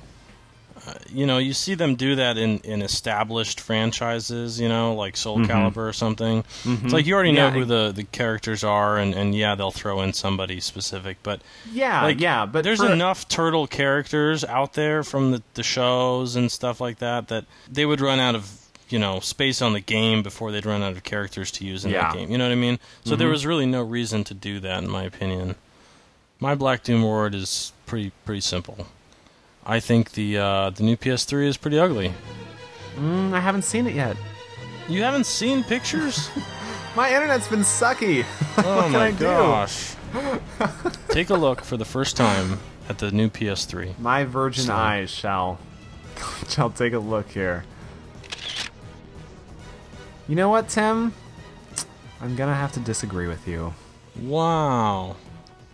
uh, 0.88 0.94
you 1.10 1.26
know, 1.26 1.38
you 1.40 1.54
see 1.54 1.74
them 1.74 1.96
do 1.96 2.16
that 2.16 2.38
in, 2.38 2.60
in 2.60 2.82
established 2.82 3.60
franchises, 3.62 4.60
you 4.60 4.68
know, 4.70 4.94
like 4.94 5.16
Soul 5.18 5.40
Calibur 5.40 5.90
or 5.90 5.94
something. 5.94 6.44
It's 6.66 6.94
like 6.94 7.06
you 7.06 7.14
already 7.16 7.32
know 7.32 7.50
Mm-hmm. 7.50 7.60
Who 7.60 7.66
the, 7.66 7.92
the 7.94 8.04
characters 8.04 8.64
are, 8.64 8.98
and, 8.98 9.14
and 9.16 9.34
yeah, 9.34 9.56
they'll 9.56 9.72
throw 9.72 10.02
in 10.02 10.14
somebody 10.14 10.60
specific, 10.60 11.18
but 11.24 11.42
Yeah, 11.72 12.04
like, 12.04 12.20
yeah, 12.20 12.46
but 12.46 12.64
there's 12.64 12.80
for- 12.80 12.92
enough 12.92 13.28
turtle 13.28 13.68
characters 13.68 14.44
out 14.44 14.74
there 14.74 15.04
from 15.04 15.32
the, 15.32 15.44
the 15.56 15.64
shows 15.64 16.36
and 16.36 16.52
stuff 16.52 16.80
like 16.82 17.00
that 17.00 17.30
that 17.30 17.46
they 17.72 17.86
would 17.86 18.02
run 18.02 18.20
out 18.20 18.36
of 18.36 18.52
you 18.90 19.00
know 19.00 19.20
space 19.20 19.62
on 19.62 19.74
the 19.74 19.80
game 19.82 20.24
before 20.24 20.52
they'd 20.52 20.66
run 20.66 20.82
out 20.82 20.94
of 20.94 21.04
characters 21.04 21.52
to 21.52 21.66
use 21.66 21.86
in 21.86 21.92
Yeah. 21.92 22.04
Mm-hmm. 22.06 22.12
that 22.12 22.18
game. 22.20 22.32
You 22.32 22.38
know 22.38 22.46
what 22.46 22.52
I 22.52 22.56
mean? 22.56 22.80
So 23.06 23.16
there 23.16 23.30
was 23.30 23.46
really 23.46 23.66
no 23.66 23.82
reason 23.84 24.24
to 24.26 24.34
do 24.34 24.60
that, 24.62 24.84
in 24.84 24.90
my 24.90 25.04
opinion. 25.04 25.56
My 26.40 26.56
Black 26.56 26.84
Doom 26.84 27.02
Ward 27.04 27.36
is 27.36 27.74
pretty 27.86 28.12
pretty 28.26 28.42
simple. 28.42 28.88
I 29.66 29.80
think 29.80 30.12
the 30.14 30.38
uh, 30.38 30.70
the 30.72 30.84
new 30.84 30.96
PS3 30.96 31.46
is 31.48 31.58
pretty 31.58 31.78
ugly. 31.80 32.14
Mm, 32.96 33.34
I 33.34 33.40
haven't 33.40 33.64
seen 33.64 33.88
it 33.88 33.96
yet. 33.96 34.16
You 34.88 35.04
haven't 35.04 35.26
seen 35.26 35.64
pictures? 35.64 36.30
My 36.96 37.14
internet's 37.14 37.48
been 37.48 37.60
sucky. 37.60 38.26
Oh 38.62 38.90
my 38.90 39.06
I 39.08 39.12
do? 39.12 39.20
gosh! 39.20 39.96
Take 41.10 41.30
a 41.30 41.36
look 41.36 41.62
for 41.62 41.78
the 41.78 41.86
first 41.86 42.18
time 42.18 42.60
at 42.90 42.98
the 42.98 43.10
new 43.12 43.30
PS3. 43.30 43.98
My 44.00 44.26
virgin 44.26 44.66
So- 44.66 44.74
eyes 44.74 45.10
shall 45.10 45.60
shall 46.50 46.70
take 46.72 46.92
a 46.94 47.00
look 47.00 47.30
here. 47.30 47.64
You 50.28 50.36
know 50.36 50.50
what, 50.50 50.68
Tim? 50.68 51.14
I'm 52.22 52.36
gonna 52.36 52.56
have 52.56 52.72
to 52.74 52.80
disagree 52.82 53.28
with 53.28 53.48
you. 53.48 53.74
Wow. 54.22 55.16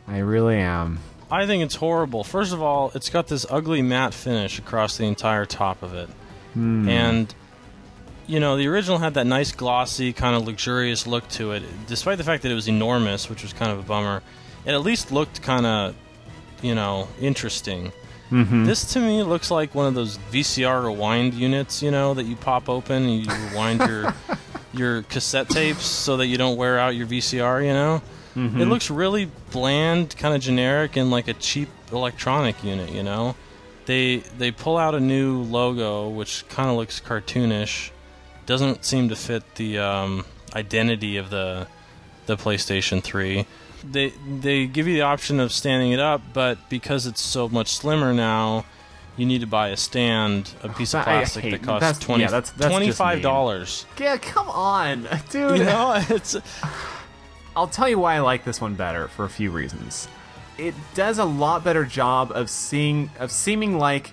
I 0.07 0.19
really 0.19 0.57
am. 0.57 0.99
I 1.31 1.45
think 1.45 1.63
it's 1.63 1.75
horrible. 1.75 2.23
First 2.23 2.53
of 2.53 2.61
all, 2.61 2.91
it's 2.93 3.09
got 3.09 3.27
this 3.27 3.45
ugly 3.49 3.81
matte 3.81 4.13
finish 4.13 4.59
across 4.59 4.97
the 4.97 5.05
entire 5.05 5.45
top 5.45 5.81
of 5.81 5.93
it. 5.93 6.09
Hmm. 6.53 6.87
And, 6.87 7.35
you 8.27 8.39
know, 8.39 8.57
the 8.57 8.67
original 8.67 8.99
had 8.99 9.15
that 9.15 9.25
nice 9.25 9.51
glossy, 9.51 10.13
kind 10.13 10.35
of 10.35 10.45
luxurious 10.45 11.07
look 11.07 11.27
to 11.29 11.51
it. 11.53 11.63
Despite 11.87 12.17
the 12.17 12.23
fact 12.23 12.43
that 12.43 12.51
it 12.51 12.55
was 12.55 12.67
enormous, 12.67 13.29
which 13.29 13.41
was 13.41 13.53
kind 13.53 13.71
of 13.71 13.79
a 13.79 13.83
bummer, 13.83 14.21
it 14.65 14.71
at 14.71 14.81
least 14.81 15.11
looked 15.11 15.41
kind 15.41 15.65
of, 15.65 15.95
you 16.61 16.75
know, 16.75 17.07
interesting. 17.19 17.91
Mm-hmm. 18.31 18.65
This 18.65 18.93
to 18.93 18.99
me 18.99 19.23
looks 19.23 19.51
like 19.51 19.75
one 19.75 19.85
of 19.87 19.93
those 19.93 20.17
VCR 20.31 20.85
rewind 20.85 21.33
units, 21.33 21.81
you 21.81 21.91
know, 21.91 22.13
that 22.13 22.23
you 22.23 22.35
pop 22.35 22.69
open 22.69 23.03
and 23.03 23.25
you 23.25 23.31
rewind 23.49 23.81
your 23.81 24.13
your 24.73 25.03
cassette 25.03 25.49
tapes 25.49 25.85
so 25.85 26.17
that 26.17 26.27
you 26.27 26.37
don't 26.37 26.57
wear 26.57 26.77
out 26.79 26.95
your 26.95 27.07
VCR, 27.07 27.65
you 27.65 27.73
know? 27.73 28.01
It 28.35 28.67
looks 28.67 28.89
really 28.89 29.29
bland, 29.51 30.17
kind 30.17 30.35
of 30.35 30.41
generic, 30.41 30.97
and 30.97 31.09
like 31.09 31.27
a 31.29 31.33
cheap 31.33 31.69
electronic 31.91 32.61
unit. 32.63 32.91
You 32.91 33.01
know, 33.03 33.35
they 33.85 34.17
they 34.37 34.51
pull 34.51 34.77
out 34.77 34.93
a 34.93 34.99
new 34.99 35.41
logo 35.43 36.09
which 36.09 36.45
kind 36.49 36.69
of 36.69 36.75
looks 36.75 36.99
cartoonish, 36.99 37.91
doesn't 38.45 38.83
seem 38.83 39.07
to 39.09 39.15
fit 39.15 39.55
the 39.55 39.79
um, 39.79 40.25
identity 40.53 41.15
of 41.17 41.29
the 41.29 41.67
the 42.25 42.35
PlayStation 42.35 43.01
3. 43.01 43.45
They 43.89 44.09
they 44.39 44.65
give 44.67 44.87
you 44.87 44.95
the 44.95 45.01
option 45.03 45.39
of 45.39 45.51
standing 45.53 45.91
it 45.93 45.99
up, 45.99 46.21
but 46.33 46.57
because 46.69 47.05
it's 47.05 47.21
so 47.21 47.47
much 47.47 47.69
slimmer 47.69 48.13
now, 48.13 48.65
you 49.15 49.25
need 49.25 49.41
to 49.41 49.47
buy 49.47 49.69
a 49.69 49.77
stand, 49.77 50.51
a 50.63 50.67
piece 50.69 50.93
of 50.93 51.03
plastic 51.05 51.51
that 51.51 51.61
costs 51.63 51.81
that's- 51.81 51.99
twenty 51.99 52.23
yeah, 52.23 52.31
that's- 52.31 52.51
that's 52.57 52.69
twenty 52.71 52.91
five 52.91 53.21
dollars. 53.21 53.85
Yeah, 53.99 54.17
come 54.17 54.49
on, 54.49 55.07
dude. 55.29 55.59
You 55.59 55.63
know, 55.65 56.03
it's 56.09 56.35
I'll 57.55 57.67
tell 57.67 57.87
you 57.87 57.99
why 57.99 58.15
I 58.15 58.19
like 58.19 58.43
this 58.43 58.59
one 58.59 58.75
better 58.75 59.07
for 59.07 59.25
a 59.25 59.29
few 59.29 59.51
reasons. 59.51 60.07
It 60.57 60.73
does 60.93 61.19
a 61.19 61.25
lot 61.25 61.63
better 61.63 61.85
job 61.85 62.31
of 62.31 62.49
seeing 62.49 63.09
of 63.19 63.31
seeming 63.31 63.77
like 63.77 64.11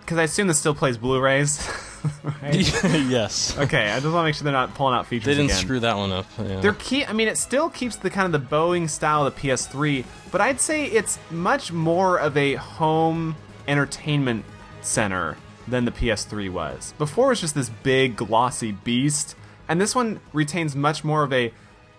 because 0.00 0.18
I 0.18 0.24
assume 0.24 0.48
this 0.48 0.58
still 0.58 0.74
plays 0.74 0.98
Blu-rays. 0.98 1.66
right? 2.42 2.84
yes. 2.84 3.56
okay, 3.58 3.90
I 3.90 4.00
just 4.00 4.06
want 4.06 4.16
to 4.16 4.22
make 4.24 4.34
sure 4.34 4.44
they're 4.44 4.52
not 4.52 4.74
pulling 4.74 4.94
out 4.94 5.06
features. 5.06 5.26
They 5.26 5.34
didn't 5.34 5.50
again. 5.50 5.60
screw 5.60 5.80
that 5.80 5.96
one 5.96 6.12
up. 6.12 6.26
Yeah. 6.38 6.60
They're 6.60 6.74
key. 6.74 7.04
I 7.04 7.12
mean, 7.12 7.28
it 7.28 7.38
still 7.38 7.70
keeps 7.70 7.96
the 7.96 8.10
kind 8.10 8.34
of 8.34 8.40
the 8.40 8.56
Boeing 8.56 8.90
style 8.90 9.26
of 9.26 9.34
the 9.34 9.40
PS3, 9.40 10.04
but 10.30 10.40
I'd 10.40 10.60
say 10.60 10.86
it's 10.86 11.18
much 11.30 11.72
more 11.72 12.18
of 12.18 12.36
a 12.36 12.54
home 12.54 13.36
entertainment 13.68 14.44
center 14.80 15.36
than 15.68 15.84
the 15.84 15.92
PS3 15.92 16.50
was. 16.50 16.92
Before 16.98 17.26
it 17.26 17.30
was 17.30 17.40
just 17.40 17.54
this 17.54 17.70
big 17.82 18.16
glossy 18.16 18.72
beast, 18.72 19.36
and 19.68 19.80
this 19.80 19.94
one 19.94 20.20
retains 20.32 20.74
much 20.74 21.04
more 21.04 21.22
of 21.22 21.32
a 21.32 21.52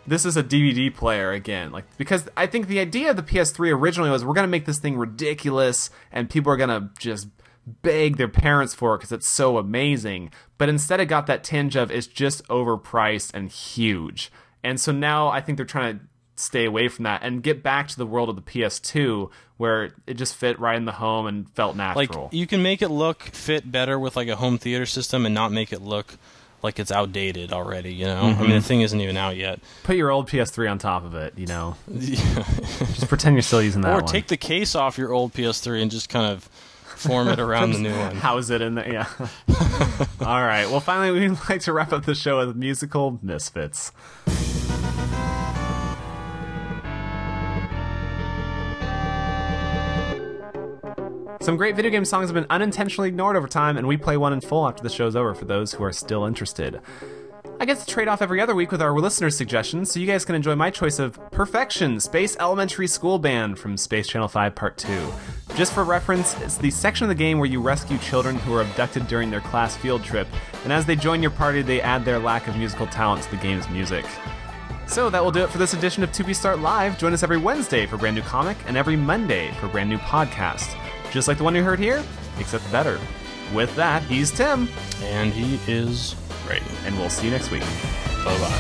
this 0.08 0.26
is 0.26 0.38
a 0.38 0.44
DVD 0.44 0.94
player 0.94 1.32
again. 1.32 1.72
Like 1.72 1.86
because 1.98 2.28
I 2.36 2.48
think 2.48 2.68
the 2.68 2.80
idea 2.80 3.12
of 3.12 3.16
the 3.16 3.24
PS3 3.24 3.74
originally 3.74 4.10
was 4.10 4.26
we're 4.26 4.34
going 4.34 4.48
to 4.48 4.52
make 4.52 4.66
this 4.66 4.80
thing 4.80 4.98
ridiculous 4.98 5.90
and 6.12 6.30
people 6.30 6.52
are 6.52 6.58
going 6.58 6.70
to 6.70 6.90
just 7.00 7.28
beg 7.66 8.18
their 8.18 8.28
parents 8.28 8.74
for 8.74 8.96
it 8.96 9.00
because 9.00 9.12
it's 9.12 9.28
so 9.28 9.58
amazing. 9.58 10.32
But 10.58 10.70
instead 10.70 11.00
it 11.00 11.06
got 11.06 11.28
that 11.28 11.44
tinge 11.44 11.76
of 11.76 11.92
it's 11.92 12.08
just 12.08 12.46
overpriced 12.48 13.34
and 13.34 13.50
huge. 13.50 14.32
And 14.64 14.80
so 14.80 14.92
now 14.92 15.30
I 15.30 15.42
think 15.42 15.58
they're 15.58 15.66
trying 15.66 16.00
to 16.00 16.06
stay 16.36 16.66
away 16.66 16.88
from 16.88 17.04
that 17.04 17.22
and 17.24 17.44
get 17.44 17.62
back 17.62 17.88
to 17.88 17.98
the 17.98 18.06
world 18.06 18.28
of 18.28 18.36
the 18.36 18.42
PS2 18.42 19.30
where 19.58 19.92
it 20.08 20.16
just 20.16 20.36
fit 20.36 20.60
right 20.60 20.76
in 20.76 20.86
the 20.86 20.94
home 20.94 21.28
and 21.28 21.50
felt 21.52 21.76
natural. 21.76 22.24
like 22.24 22.34
you 22.34 22.48
can 22.48 22.64
make 22.64 22.82
it 22.82 22.90
look 22.90 23.22
fit 23.22 23.72
better 23.72 24.00
with 24.00 24.16
like 24.16 24.28
a 24.28 24.36
home 24.36 24.58
theater 24.58 24.86
system 24.86 25.26
and 25.26 25.36
not 25.36 25.52
make 25.52 25.72
it 25.72 25.82
look 25.82 26.18
like 26.64 26.80
it's 26.80 26.92
outdated 26.92 27.52
already. 27.54 27.94
You 27.94 28.06
know, 28.06 28.22
I 28.22 28.32
Mm-hmm. 28.34 28.42
mean 28.42 28.52
the 28.52 28.62
thing 28.62 28.82
isn't 28.82 29.00
even 29.02 29.18
out 29.18 29.36
yet. 29.36 29.60
Put 29.84 29.96
your 29.98 30.10
old 30.10 30.30
PS3 30.30 30.72
on 30.72 30.78
top 30.80 31.04
of 31.06 31.14
it, 31.16 31.34
you 31.38 31.46
know. 31.46 31.76
just 32.00 33.08
pretend 33.08 33.36
you're 33.36 33.42
still 33.44 33.62
using 33.62 33.82
that 33.82 33.92
or 33.92 34.02
one. 34.02 34.06
take 34.06 34.28
the 34.28 34.38
case 34.38 34.74
off 34.76 34.98
your 34.98 35.12
old 35.14 35.34
PS3 35.34 35.82
and 35.82 35.92
just 35.92 36.10
kind 36.10 36.32
of 36.32 36.46
form 36.96 37.28
it 37.28 37.40
around 37.40 37.72
the 37.74 37.80
new 37.80 37.96
one. 37.98 38.16
House 38.30 38.50
it 38.50 38.62
in 38.62 38.76
there, 38.76 38.92
yeah. 38.92 39.08
All 40.22 40.42
right. 40.44 40.66
Well, 40.70 40.80
finally, 40.80 41.12
we'd 41.30 41.38
like 41.50 41.62
to 41.62 41.74
wrap 41.74 41.92
up 41.92 42.06
the 42.06 42.16
show 42.16 42.46
with 42.46 42.56
musical 42.56 43.20
misfits. 43.22 43.92
Some 51.44 51.58
great 51.58 51.76
video 51.76 51.92
game 51.92 52.06
songs 52.06 52.30
have 52.30 52.36
been 52.36 52.46
unintentionally 52.50 53.10
ignored 53.10 53.36
over 53.36 53.50
time, 53.50 53.76
and 53.76 53.86
we 53.86 53.98
play 53.98 54.16
one 54.16 54.32
in 54.32 54.40
full 54.40 54.66
after 54.66 54.82
the 54.82 54.88
show's 54.88 55.14
over 55.14 55.36
for 55.36 55.44
those 55.44 55.74
who 55.74 55.84
are 55.84 55.92
still 55.92 56.24
interested. 56.24 56.80
I 57.60 57.66
get 57.66 57.80
to 57.80 57.86
trade 57.86 58.08
off 58.08 58.22
every 58.22 58.40
other 58.40 58.56
week 58.56 58.72
with 58.72 58.82
our 58.82 58.98
listeners' 58.98 59.36
suggestions, 59.36 59.92
so 59.92 60.00
you 60.00 60.08
guys 60.08 60.24
can 60.24 60.36
enjoy 60.36 60.56
my 60.56 60.70
choice 60.70 61.00
of 61.00 61.20
Perfection, 61.32 62.00
Space 62.00 62.38
Elementary 62.40 62.88
School 62.88 63.20
Band 63.20 63.60
from 63.60 63.76
Space 63.76 64.08
Channel 64.08 64.30
5 64.30 64.56
Part 64.56 64.78
2. 64.78 65.14
Just 65.56 65.74
for 65.74 65.84
reference, 65.84 66.40
it's 66.40 66.56
the 66.56 66.72
section 66.72 67.04
of 67.04 67.10
the 67.10 67.16
game 67.16 67.40
where 67.40 67.50
you 67.50 67.60
rescue 67.60 67.98
children 67.98 68.38
who 68.38 68.54
are 68.54 68.62
abducted 68.62 69.06
during 69.08 69.30
their 69.30 69.42
class 69.42 69.76
field 69.76 70.02
trip, 70.02 70.30
and 70.64 70.72
as 70.72 70.86
they 70.86 70.96
join 70.96 71.22
your 71.22 71.32
party, 71.32 71.62
they 71.62 71.82
add 71.82 72.06
their 72.06 72.20
lack 72.20 72.48
of 72.48 72.56
musical 72.56 72.88
talent 72.88 73.22
to 73.22 73.32
the 73.32 73.38
game's 73.44 73.68
music. 73.68 74.06
So 74.88 75.10
that 75.10 75.24
will 75.24 75.32
do 75.32 75.44
it 75.44 75.50
for 75.50 75.58
this 75.58 75.74
edition 75.74 76.04
of 76.04 76.12
2P 76.12 76.36
Start 76.36 76.60
Live. 76.60 76.98
Join 76.98 77.14
us 77.14 77.24
every 77.24 77.38
Wednesday 77.38 77.86
for 77.86 77.98
brand 77.98 78.16
new 78.16 78.22
comic 78.22 78.58
and 78.68 78.78
every 78.78 78.96
Monday 78.96 79.52
for 79.60 79.68
brand 79.68 79.90
new 79.90 79.98
podcast. 79.98 80.78
Just 81.12 81.28
like 81.28 81.38
the 81.38 81.44
one 81.44 81.56
you 81.56 81.64
heard 81.64 81.80
here, 81.80 82.04
except 82.40 82.70
better. 82.72 83.00
With 83.54 83.76
that, 83.76 84.04
he's 84.04 84.32
Tim. 84.32 84.70
And 85.02 85.34
he 85.34 85.60
is 85.72 86.16
Ray. 86.48 86.62
And 86.86 86.98
we'll 86.98 87.10
see 87.10 87.26
you 87.26 87.32
next 87.32 87.52
week. 87.52 87.62
Bye 88.24 88.38
bye. 88.40 88.60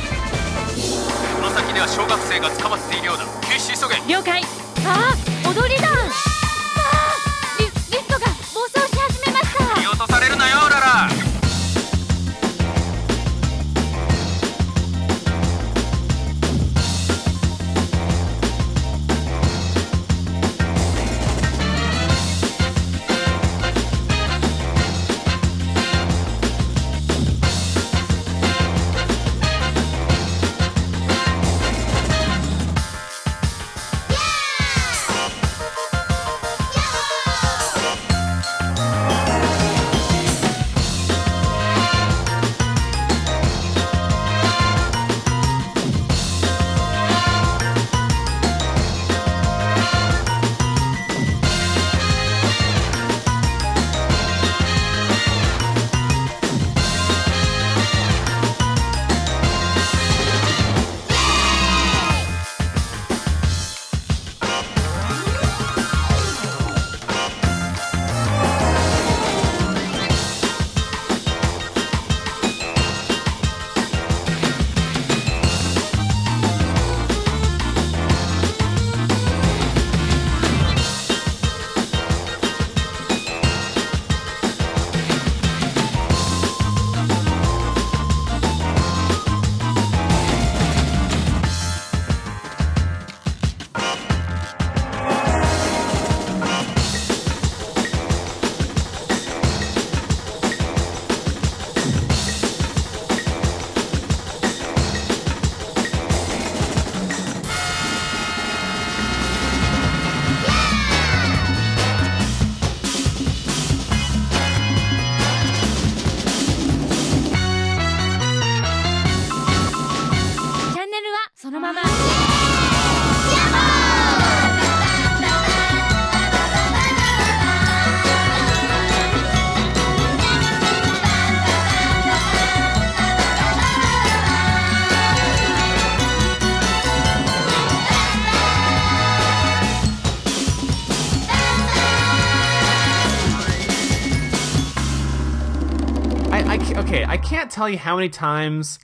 Tell 147.63 147.69
you 147.69 147.78
how 147.78 147.95
many 147.95 148.10
times 148.10 148.78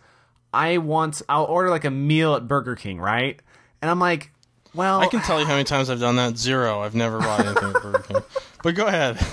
I 0.53 0.77
want. 0.77 1.21
I'll 1.27 1.43
order 1.43 1.69
like 1.69 1.83
a 1.83 1.91
meal 1.91 2.35
at 2.35 2.47
Burger 2.47 2.77
King, 2.77 2.99
right? 2.99 3.37
And 3.81 3.91
I'm 3.91 3.99
like, 3.99 4.31
well, 4.73 5.01
I 5.01 5.07
can 5.07 5.19
tell 5.21 5.37
you 5.39 5.45
how 5.45 5.51
many 5.53 5.65
times 5.65 5.89
I've 5.89 5.99
done 5.99 6.15
that. 6.15 6.37
Zero. 6.37 6.79
I've 6.81 6.95
never 6.95 7.19
bought 7.19 7.45
anything 7.45 7.75
at 7.75 7.81
Burger 7.81 7.99
King. 7.99 8.21
But 8.61 8.75
go 8.75 8.87
ahead. 8.87 9.17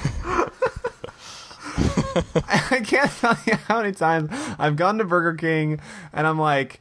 I 2.48 2.80
can't 2.84 3.10
tell 3.10 3.36
you 3.44 3.56
how 3.66 3.82
many 3.82 3.90
times 3.90 4.30
I've 4.56 4.76
gone 4.76 4.98
to 4.98 5.04
Burger 5.04 5.34
King 5.34 5.80
and 6.12 6.28
I'm 6.28 6.38
like, 6.38 6.80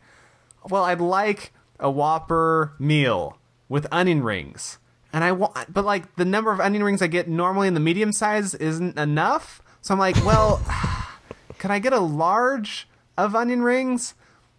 well, 0.70 0.84
I'd 0.84 1.02
like 1.02 1.54
a 1.80 1.90
Whopper 1.90 2.74
meal 2.78 3.40
with 3.68 3.88
onion 3.92 4.22
rings. 4.22 4.78
And 5.12 5.24
I 5.24 5.32
want, 5.32 5.74
but 5.74 5.86
like 5.86 6.18
the 6.18 6.26
number 6.26 6.52
of 6.52 6.60
onion 6.60 6.84
rings 6.84 7.02
I 7.02 7.08
get 7.08 7.28
normally 7.28 7.68
in 7.68 7.74
the 7.74 7.80
medium 7.80 8.14
size 8.14 8.54
isn't 8.54 9.00
enough. 9.00 9.60
So 9.82 9.96
I'm 9.96 10.00
like, 10.00 10.24
well, 10.24 10.62
can 11.58 11.72
I 11.72 11.80
get 11.80 11.94
a 11.94 12.00
large 12.00 12.88
of 13.18 13.36
onion 13.36 13.62
rings? 13.62 14.14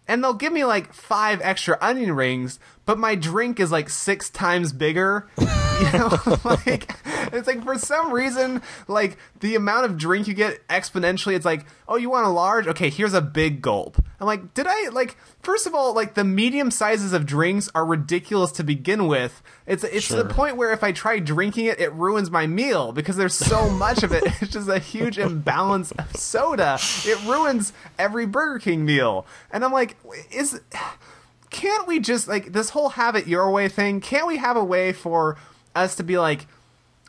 And 0.07 0.23
they'll 0.23 0.33
give 0.33 0.53
me 0.53 0.63
like 0.63 0.93
five 0.93 1.41
extra 1.43 1.77
onion 1.81 2.13
rings, 2.13 2.59
but 2.85 2.97
my 2.97 3.15
drink 3.15 3.59
is 3.59 3.71
like 3.71 3.89
six 3.89 4.29
times 4.29 4.73
bigger. 4.73 5.27
You 5.77 5.91
know, 5.91 6.19
like 6.43 6.91
it's 7.33 7.47
like 7.47 7.63
for 7.63 7.77
some 7.77 8.11
reason, 8.11 8.61
like 8.87 9.17
the 9.39 9.55
amount 9.55 9.85
of 9.85 9.97
drink 9.97 10.27
you 10.27 10.33
get 10.33 10.65
exponentially. 10.67 11.35
It's 11.35 11.45
like, 11.45 11.65
oh, 11.87 11.95
you 11.95 12.09
want 12.09 12.25
a 12.25 12.29
large? 12.29 12.67
Okay, 12.67 12.89
here's 12.89 13.13
a 13.13 13.21
big 13.21 13.61
gulp. 13.61 13.97
I'm 14.19 14.27
like, 14.27 14.53
did 14.53 14.65
I 14.67 14.89
like? 14.89 15.17
First 15.41 15.67
of 15.67 15.75
all, 15.75 15.93
like 15.93 16.13
the 16.13 16.23
medium 16.23 16.71
sizes 16.71 17.13
of 17.13 17.25
drinks 17.25 17.69
are 17.75 17.85
ridiculous 17.85 18.51
to 18.53 18.63
begin 18.63 19.07
with. 19.07 19.41
It's 19.65 19.83
it's 19.83 20.07
to 20.09 20.15
the 20.15 20.25
point 20.25 20.57
where 20.57 20.71
if 20.71 20.83
I 20.83 20.91
try 20.91 21.19
drinking 21.19 21.65
it, 21.65 21.79
it 21.79 21.93
ruins 21.93 22.31
my 22.31 22.47
meal 22.47 22.91
because 22.91 23.17
there's 23.17 23.35
so 23.35 23.69
much 23.69 24.03
of 24.03 24.11
it. 24.11 24.23
It's 24.39 24.53
just 24.53 24.69
a 24.69 24.77
huge 24.77 25.17
imbalance 25.17 25.91
of 25.91 26.15
soda. 26.15 26.77
It 27.05 27.23
ruins 27.25 27.73
every 27.97 28.27
Burger 28.27 28.59
King 28.59 28.85
meal. 28.85 29.25
And 29.51 29.65
I'm 29.65 29.71
like, 29.71 29.97
is 30.31 30.61
can't 31.49 31.87
we 31.87 31.99
just 31.99 32.27
like 32.27 32.53
this 32.53 32.69
whole 32.69 32.89
have 32.89 33.15
it 33.15 33.27
your 33.27 33.49
way 33.51 33.67
thing? 33.67 33.99
Can't 33.99 34.27
we 34.27 34.37
have 34.37 34.57
a 34.57 34.63
way 34.63 34.93
for 34.93 35.37
us 35.75 35.95
to 35.95 36.03
be 36.03 36.17
like 36.17 36.47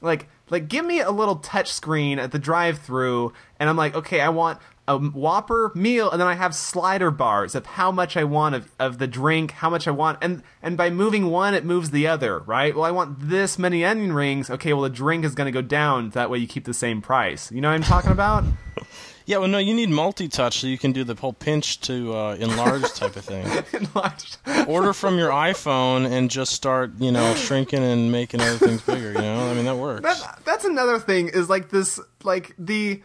like 0.00 0.28
like 0.50 0.68
give 0.68 0.84
me 0.84 1.00
a 1.00 1.11
little 1.11 1.37
touch 1.37 1.72
screen 1.72 2.18
at 2.18 2.32
the 2.32 2.38
drive-through 2.38 3.32
and 3.58 3.68
I'm 3.68 3.76
like, 3.76 3.94
okay, 3.94 4.20
I 4.20 4.28
want 4.28 4.58
a 4.87 4.96
Whopper 4.96 5.70
meal 5.74 6.11
and 6.11 6.18
then 6.20 6.28
I 6.28 6.34
have 6.34 6.54
slider 6.54 7.11
bars 7.11 7.54
of 7.54 7.66
how 7.66 7.92
much 7.92 8.16
I 8.16 8.24
want 8.24 8.54
of, 8.54 8.72
of 8.78 8.98
the 8.98 9.06
drink, 9.06 9.50
how 9.50 9.68
much 9.68 9.87
I 9.87 9.90
want 9.90 10.18
and 10.22 10.42
and 10.62 10.76
by 10.76 10.90
moving 10.90 11.26
one 11.26 11.54
it 11.54 11.64
moves 11.64 11.90
the 11.90 12.06
other, 12.06 12.38
right? 12.40 12.74
Well, 12.74 12.84
I 12.84 12.90
want 12.90 13.28
this 13.28 13.58
many 13.58 13.84
onion 13.84 14.12
rings. 14.12 14.48
Okay, 14.50 14.72
well 14.72 14.82
the 14.82 14.90
drink 14.90 15.24
is 15.24 15.34
going 15.34 15.46
to 15.46 15.52
go 15.52 15.62
down 15.62 16.11
that 16.11 16.30
way 16.30 16.38
you 16.38 16.46
keep 16.46 16.64
the 16.64 16.74
same 16.74 17.02
price. 17.02 17.52
You 17.52 17.61
know 17.61 17.68
what 17.68 17.74
I'm 17.74 17.82
talking 17.82 18.12
about? 18.12 18.44
Yeah, 19.28 19.36
well, 19.36 19.48
no, 19.48 19.58
you 19.58 19.74
need 19.74 19.90
multi-touch 19.90 20.60
so 20.60 20.66
you 20.66 20.78
can 20.78 20.92
do 20.92 21.04
the 21.04 21.14
whole 21.14 21.34
pinch 21.34 21.82
to 21.82 22.14
uh, 22.14 22.36
enlarge 22.36 22.90
type 22.94 23.14
of 23.14 23.26
thing. 23.26 23.44
Enlarged. 23.74 24.38
Order 24.66 24.94
from 24.94 25.18
your 25.18 25.28
iPhone 25.28 26.10
and 26.10 26.30
just 26.30 26.54
start, 26.54 26.92
you 26.98 27.12
know, 27.12 27.34
shrinking 27.36 27.84
and 27.84 28.10
making 28.10 28.40
other 28.40 28.56
things 28.56 28.80
bigger. 28.80 29.12
You 29.12 29.18
know, 29.18 29.50
I 29.50 29.52
mean 29.52 29.66
that 29.66 29.76
works. 29.76 30.00
That, 30.00 30.40
that's 30.46 30.64
another 30.64 30.98
thing 30.98 31.28
is 31.28 31.50
like 31.50 31.68
this 31.68 32.00
like 32.24 32.54
the 32.58 33.02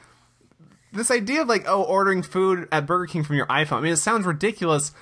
this 0.94 1.12
idea 1.12 1.42
of 1.42 1.50
like 1.50 1.66
oh 1.68 1.84
ordering 1.84 2.24
food 2.24 2.70
at 2.72 2.86
Burger 2.86 3.08
King 3.08 3.26
from 3.26 3.36
your 3.36 3.48
iPhone. 3.48 3.80
I 3.80 3.82
mean 3.82 3.92
it 3.92 3.98
sounds 3.98 4.26
ridiculous. 4.26 4.94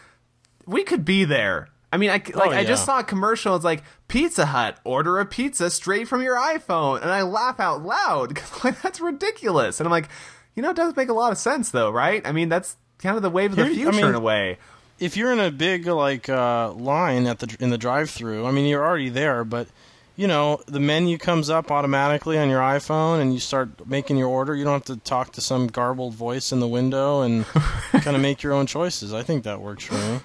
We 0.66 0.84
could 0.84 1.06
be 1.06 1.24
there. 1.24 1.68
I 1.94 1.98
mean, 1.98 2.10
I 2.10 2.14
like 2.14 2.34
Oh, 2.34 2.50
I 2.50 2.64
just 2.64 2.86
saw 2.86 2.98
a 2.98 3.04
commercial. 3.04 3.56
It's 3.56 3.66
like 3.66 3.84
Pizza 4.08 4.48
Hut, 4.48 4.80
order 4.84 5.20
a 5.20 5.26
pizza 5.28 5.70
straight 5.70 6.08
from 6.08 6.24
your 6.24 6.36
iPhone, 6.36 7.00
and 7.00 7.12
I 7.12 7.22
laugh 7.22 7.60
out 7.60 7.84
loud 7.84 8.30
because 8.34 8.64
like 8.64 8.82
that's 8.82 9.00
ridiculous. 9.00 9.80
And 9.80 9.86
I'm 9.86 9.92
like, 9.92 10.10
you 10.56 10.62
know, 10.64 10.72
it 10.72 10.76
does 10.76 10.96
make 10.96 11.10
a 11.10 11.14
lot 11.14 11.32
of 11.32 11.38
sense 11.38 11.70
though, 11.72 11.90
right? 11.92 12.26
I 12.26 12.32
mean, 12.32 12.50
that's 12.50 12.76
kind 13.00 13.16
of 13.16 13.24
the 13.24 13.30
wave 13.30 13.52
of 13.52 13.58
the 13.58 13.66
Here- 13.68 13.88
I 13.90 13.92
future 13.92 14.10
in 14.10 14.16
a 14.16 14.20
way. 14.20 14.58
if 15.00 15.18
you're 15.18 15.32
in 15.34 15.40
a 15.40 15.52
big 15.52 15.88
like 15.88 16.30
uh, 16.30 16.72
line 16.74 17.26
at 17.28 17.40
the 17.40 17.56
in 17.60 17.70
the 17.70 17.78
drive-through, 17.78 18.46
I 18.46 18.52
mean 18.52 18.66
you're 18.68 18.86
already 18.86 19.10
there, 19.10 19.44
but 19.44 19.68
you 20.16 20.28
know 20.28 20.62
the 20.68 20.80
menu 20.80 21.18
comes 21.18 21.50
up 21.50 21.72
automatically 21.72 22.38
on 22.38 22.50
your 22.50 22.60
iPhone, 22.62 23.22
and 23.22 23.34
you 23.34 23.40
start 23.40 23.88
making 23.88 24.18
your 24.18 24.28
order. 24.28 24.56
You 24.56 24.64
don't 24.66 24.74
have 24.74 24.86
to 24.86 24.98
talk 24.98 25.32
to 25.34 25.42
some 25.42 25.68
garbled 25.68 26.14
voice 26.14 26.52
in 26.52 26.60
the 26.60 26.68
window 26.68 27.22
and 27.22 27.46
kind 27.92 28.16
of 28.16 28.22
make 28.22 28.44
your 28.44 28.54
own 28.54 28.68
choices. 28.68 29.14
I 29.14 29.24
think 29.24 29.44
that 29.46 29.62
works 29.62 29.86
for 29.86 29.96
me. 29.96 30.20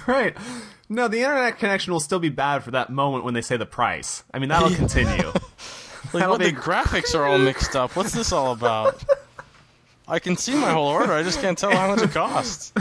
right. 0.06 0.36
No, 0.90 1.06
the 1.06 1.18
internet 1.20 1.58
connection 1.58 1.92
will 1.92 2.00
still 2.00 2.18
be 2.18 2.30
bad 2.30 2.64
for 2.64 2.70
that 2.72 2.88
moment 2.90 3.22
when 3.24 3.34
they 3.34 3.42
say 3.42 3.56
the 3.58 3.66
price. 3.66 4.24
I 4.34 4.38
mean, 4.38 4.48
that'll 4.48 4.70
continue. 4.74 5.26
Like 5.28 6.12
That'll 6.12 6.30
what 6.30 6.40
be- 6.40 6.50
the 6.50 6.56
graphics 6.56 7.14
are 7.14 7.26
all 7.26 7.38
mixed 7.38 7.76
up. 7.76 7.94
What's 7.94 8.12
this 8.12 8.32
all 8.32 8.52
about? 8.52 9.02
I 10.08 10.18
can 10.18 10.36
see 10.36 10.54
my 10.54 10.70
whole 10.72 10.86
order. 10.88 11.12
I 11.12 11.22
just 11.22 11.40
can't 11.40 11.58
tell 11.58 11.70
how 11.70 11.88
much 11.94 12.02
it 12.02 12.10
costs. 12.12 12.72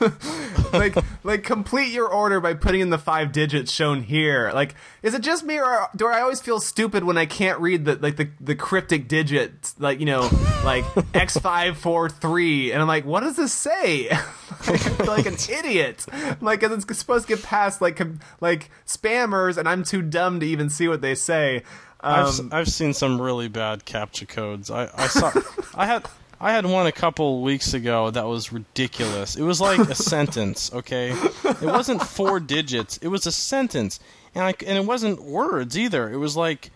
like, 0.72 0.94
like 1.24 1.42
complete 1.42 1.92
your 1.92 2.08
order 2.08 2.40
by 2.40 2.54
putting 2.54 2.80
in 2.80 2.90
the 2.90 2.98
five 2.98 3.32
digits 3.32 3.72
shown 3.72 4.02
here. 4.02 4.50
Like, 4.54 4.74
is 5.02 5.14
it 5.14 5.22
just 5.22 5.44
me, 5.44 5.58
or 5.58 5.88
do 5.96 6.06
I 6.06 6.20
always 6.20 6.40
feel 6.40 6.60
stupid 6.60 7.04
when 7.04 7.18
I 7.18 7.26
can't 7.26 7.58
read 7.60 7.84
the 7.84 7.96
like 7.96 8.16
the, 8.16 8.28
the 8.40 8.54
cryptic 8.54 9.08
digits? 9.08 9.74
Like, 9.78 10.00
you 10.00 10.06
know, 10.06 10.28
like 10.64 10.84
X 11.14 11.36
five 11.38 11.76
four 11.76 12.08
three, 12.08 12.72
and 12.72 12.80
I'm 12.80 12.88
like, 12.88 13.04
what 13.04 13.20
does 13.20 13.36
this 13.36 13.52
say? 13.52 14.08
Feel 14.60 15.06
like 15.06 15.26
an 15.26 15.36
idiot. 15.50 16.04
Like, 16.12 16.40
Like, 16.42 16.60
'cause 16.60 16.72
it's 16.72 16.98
supposed 16.98 17.26
to 17.28 17.34
get 17.36 17.44
past 17.44 17.80
like 17.80 17.96
com- 17.96 18.20
like 18.40 18.70
spammers, 18.86 19.56
and 19.56 19.68
I'm 19.68 19.82
too 19.84 20.02
dumb 20.02 20.40
to 20.40 20.46
even 20.46 20.68
see 20.68 20.86
what 20.88 21.00
they 21.00 21.14
say. 21.14 21.62
I've, 22.00 22.26
Um, 22.26 22.28
s- 22.28 22.40
I've 22.52 22.68
seen 22.68 22.92
some 22.92 23.20
really 23.20 23.48
bad 23.48 23.84
captcha 23.86 24.26
codes. 24.28 24.70
I, 24.70 24.90
I 24.96 25.06
saw 25.06 25.32
I 25.74 25.86
had 25.86 26.04
I 26.40 26.52
had 26.52 26.64
one 26.64 26.86
a 26.86 26.92
couple 26.92 27.42
weeks 27.42 27.74
ago 27.74 28.10
that 28.10 28.26
was 28.26 28.50
ridiculous. 28.50 29.36
It 29.36 29.42
was 29.42 29.60
like 29.60 29.78
a 29.78 29.94
sentence, 30.14 30.72
okay? 30.72 31.10
It 31.10 31.62
wasn't 31.62 32.02
four 32.02 32.40
digits. 32.40 32.96
It 32.98 33.08
was 33.08 33.26
a 33.26 33.32
sentence, 33.32 34.00
and 34.34 34.44
I, 34.44 34.54
and 34.66 34.78
it 34.78 34.86
wasn't 34.86 35.22
words 35.22 35.76
either. 35.76 36.10
It 36.10 36.16
was 36.16 36.36
like 36.36 36.70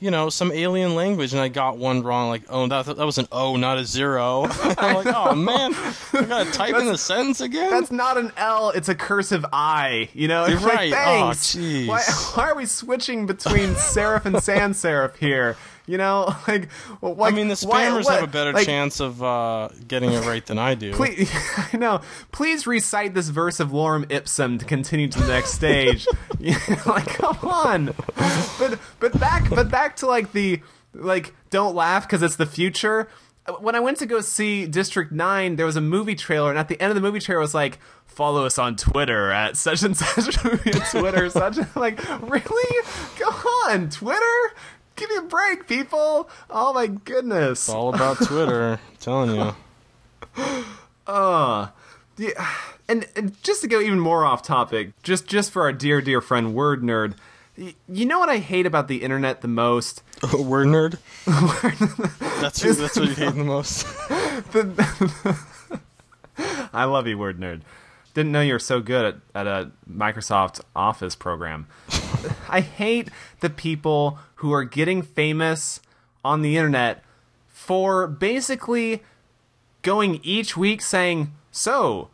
you 0.00 0.10
know 0.10 0.30
some 0.30 0.50
alien 0.50 0.94
language, 0.94 1.32
and 1.32 1.40
I 1.40 1.48
got 1.48 1.76
one 1.76 2.02
wrong. 2.02 2.30
Like 2.30 2.44
oh 2.48 2.66
that 2.66 2.86
that 2.86 3.04
was 3.04 3.18
an 3.18 3.28
O, 3.30 3.56
not 3.56 3.76
a 3.76 3.84
zero. 3.84 4.46
I'm 4.62 4.94
like 5.04 5.14
oh 5.14 5.34
man, 5.34 5.74
I 5.74 6.24
gotta 6.26 6.50
type 6.52 6.74
in 6.76 6.86
the 6.86 6.96
sentence 6.96 7.42
again. 7.42 7.70
That's 7.70 7.90
not 7.90 8.16
an 8.16 8.32
L, 8.38 8.70
it's 8.70 8.88
a 8.88 8.94
cursive 8.94 9.44
I. 9.52 10.08
You 10.14 10.28
know, 10.28 10.46
You're 10.46 10.56
It's 10.56 10.64
right. 10.64 10.92
Oh, 10.92 10.96
Thanks. 10.96 11.54
jeez. 11.54 11.86
why, 11.86 12.00
why 12.34 12.50
are 12.50 12.54
we 12.56 12.64
switching 12.64 13.26
between 13.26 13.74
serif 13.74 14.24
and 14.24 14.42
sans 14.42 14.82
serif 14.82 15.16
here? 15.16 15.56
You 15.90 15.98
know, 15.98 16.32
like, 16.48 16.68
well, 17.00 17.24
I 17.24 17.32
mean, 17.32 17.48
the 17.48 17.54
spammers 17.54 18.04
what- 18.04 18.20
have 18.20 18.22
a 18.22 18.32
better 18.32 18.52
like, 18.52 18.64
chance 18.64 19.00
of 19.00 19.20
uh, 19.22 19.70
getting 19.88 20.12
it 20.12 20.24
right 20.24 20.44
than 20.46 20.56
I 20.56 20.76
do. 20.76 20.92
Please, 20.92 21.28
I 21.72 21.76
know. 21.76 22.00
Please 22.30 22.64
recite 22.64 23.12
this 23.12 23.28
verse 23.28 23.58
of 23.58 23.70
Lorem 23.70 24.06
Ipsum 24.08 24.58
to 24.58 24.64
continue 24.64 25.08
to 25.08 25.18
the 25.18 25.26
next 25.26 25.50
stage. 25.52 26.06
Like, 26.86 27.06
come 27.06 27.36
on. 27.42 27.86
But 28.58 28.78
but 28.98 29.18
back 29.20 29.50
but 29.50 29.68
back 29.70 29.96
to 29.96 30.06
like 30.06 30.32
the 30.32 30.60
like 30.94 31.34
don't 31.50 31.74
laugh 31.74 32.06
because 32.06 32.22
it's 32.22 32.36
the 32.36 32.46
future. 32.46 33.08
When 33.58 33.74
I 33.74 33.80
went 33.80 33.98
to 33.98 34.06
go 34.06 34.20
see 34.20 34.66
District 34.66 35.10
Nine, 35.12 35.56
there 35.56 35.66
was 35.66 35.76
a 35.76 35.80
movie 35.80 36.14
trailer, 36.14 36.50
and 36.50 36.58
at 36.58 36.68
the 36.68 36.80
end 36.80 36.90
of 36.90 36.94
the 36.94 37.00
movie 37.00 37.18
trailer 37.20 37.40
was 37.40 37.52
like, 37.54 37.78
"Follow 38.06 38.46
us 38.46 38.58
on 38.58 38.76
Twitter 38.76 39.30
at 39.30 39.56
such 39.56 39.82
and 39.82 39.96
such 39.96 40.42
movie 40.44 40.70
Twitter." 40.90 41.28
such 41.30 41.58
and, 41.58 41.66
like, 41.76 41.98
really? 42.22 42.86
Go 43.18 43.26
on, 43.68 43.90
Twitter. 43.90 44.54
Give 45.00 45.08
me 45.08 45.16
a 45.16 45.22
break, 45.22 45.66
people! 45.66 46.28
Oh 46.50 46.74
my 46.74 46.86
goodness! 46.86 47.60
It's 47.60 47.68
all 47.70 47.94
about 47.94 48.18
Twitter. 48.18 48.72
I'm 48.72 48.96
telling 49.00 49.34
you. 49.34 49.54
Uh, 51.06 51.68
yeah, 52.18 52.48
and, 52.86 53.04
and 53.16 53.42
just 53.42 53.62
to 53.62 53.66
go 53.66 53.80
even 53.80 53.98
more 53.98 54.24
off 54.24 54.42
topic, 54.42 54.92
just 55.02 55.26
just 55.26 55.50
for 55.50 55.62
our 55.62 55.72
dear 55.72 56.00
dear 56.00 56.20
friend 56.20 56.54
Word 56.54 56.82
Nerd, 56.82 57.14
y- 57.58 57.74
you 57.88 58.04
know 58.06 58.20
what 58.20 58.28
I 58.28 58.36
hate 58.38 58.64
about 58.64 58.86
the 58.86 58.98
internet 59.02 59.40
the 59.40 59.48
most? 59.48 60.04
Word 60.34 60.68
nerd. 60.68 60.98
that's 62.40 62.62
who, 62.62 62.74
that's 62.74 62.96
what 62.96 63.08
you 63.08 63.14
hate 63.14 63.34
the 63.34 63.42
most. 63.42 63.86
I 66.72 66.84
love 66.84 67.08
you, 67.08 67.18
Word 67.18 67.40
Nerd. 67.40 67.62
Didn't 68.14 68.30
know 68.32 68.40
you 68.42 68.52
were 68.52 68.58
so 68.58 68.80
good 68.80 69.04
at, 69.04 69.16
at 69.34 69.46
a 69.46 69.70
Microsoft 69.90 70.60
Office 70.76 71.14
program. 71.16 71.66
I 72.48 72.60
hate 72.60 73.08
the 73.40 73.50
people 73.50 74.18
who 74.40 74.52
are 74.54 74.64
getting 74.64 75.02
famous 75.02 75.80
on 76.24 76.40
the 76.40 76.56
internet 76.56 77.04
for 77.46 78.06
basically 78.06 79.02
going 79.82 80.18
each 80.22 80.56
week 80.56 80.80
saying, 80.80 81.34
So, 81.50 82.08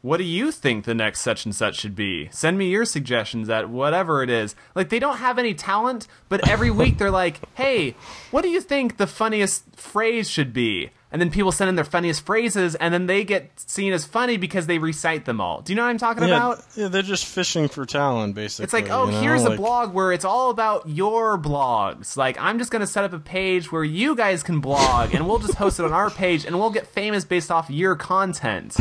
what 0.00 0.18
do 0.18 0.24
you 0.24 0.52
think 0.52 0.84
the 0.84 0.94
next 0.94 1.22
such 1.22 1.44
and 1.44 1.52
such 1.54 1.76
should 1.76 1.96
be? 1.96 2.28
Send 2.30 2.56
me 2.56 2.68
your 2.68 2.84
suggestions 2.84 3.50
at 3.50 3.68
whatever 3.68 4.22
it 4.22 4.30
is. 4.30 4.54
Like, 4.76 4.90
they 4.90 5.00
don't 5.00 5.16
have 5.16 5.40
any 5.40 5.52
talent, 5.52 6.06
but 6.28 6.48
every 6.48 6.70
week 6.70 6.98
they're 6.98 7.10
like, 7.10 7.40
Hey, 7.54 7.96
what 8.30 8.42
do 8.42 8.48
you 8.48 8.60
think 8.60 8.96
the 8.96 9.08
funniest 9.08 9.64
phrase 9.74 10.30
should 10.30 10.52
be? 10.52 10.90
And 11.12 11.20
then 11.20 11.30
people 11.30 11.50
send 11.50 11.68
in 11.68 11.74
their 11.74 11.84
funniest 11.84 12.24
phrases, 12.24 12.76
and 12.76 12.94
then 12.94 13.06
they 13.06 13.24
get 13.24 13.50
seen 13.56 13.92
as 13.92 14.04
funny 14.04 14.36
because 14.36 14.68
they 14.68 14.78
recite 14.78 15.24
them 15.24 15.40
all. 15.40 15.60
Do 15.60 15.72
you 15.72 15.76
know 15.76 15.82
what 15.82 15.88
I'm 15.90 15.98
talking 15.98 16.22
Yeah, 16.22 16.36
about? 16.36 16.64
yeah, 16.76 16.86
they're 16.86 17.02
just 17.02 17.24
fishing 17.26 17.66
for 17.66 17.84
talent, 17.84 18.36
basically. 18.36 18.62
It's 18.64 18.72
like, 18.72 18.90
oh, 18.90 19.06
you 19.06 19.12
know? 19.12 19.20
here's 19.20 19.44
a 19.44 19.56
blog 19.56 19.92
where 19.92 20.12
it's 20.12 20.24
all 20.24 20.50
about 20.50 20.88
your 20.88 21.36
blogs. 21.36 22.16
Like, 22.16 22.40
I'm 22.40 22.58
just 22.58 22.70
going 22.70 22.80
to 22.80 22.86
set 22.86 23.02
up 23.02 23.12
a 23.12 23.18
page 23.18 23.72
where 23.72 23.82
you 23.82 24.14
guys 24.14 24.44
can 24.44 24.60
blog, 24.60 25.12
and 25.12 25.26
we'll 25.26 25.40
just 25.40 25.54
host 25.54 25.80
it 25.80 25.84
on 25.84 25.92
our 25.92 26.10
page, 26.22 26.44
and 26.44 26.56
we'll 26.60 26.70
get 26.70 26.86
famous 26.86 27.24
based 27.24 27.50
off 27.50 27.68
your 27.70 27.96
content. 27.96 28.76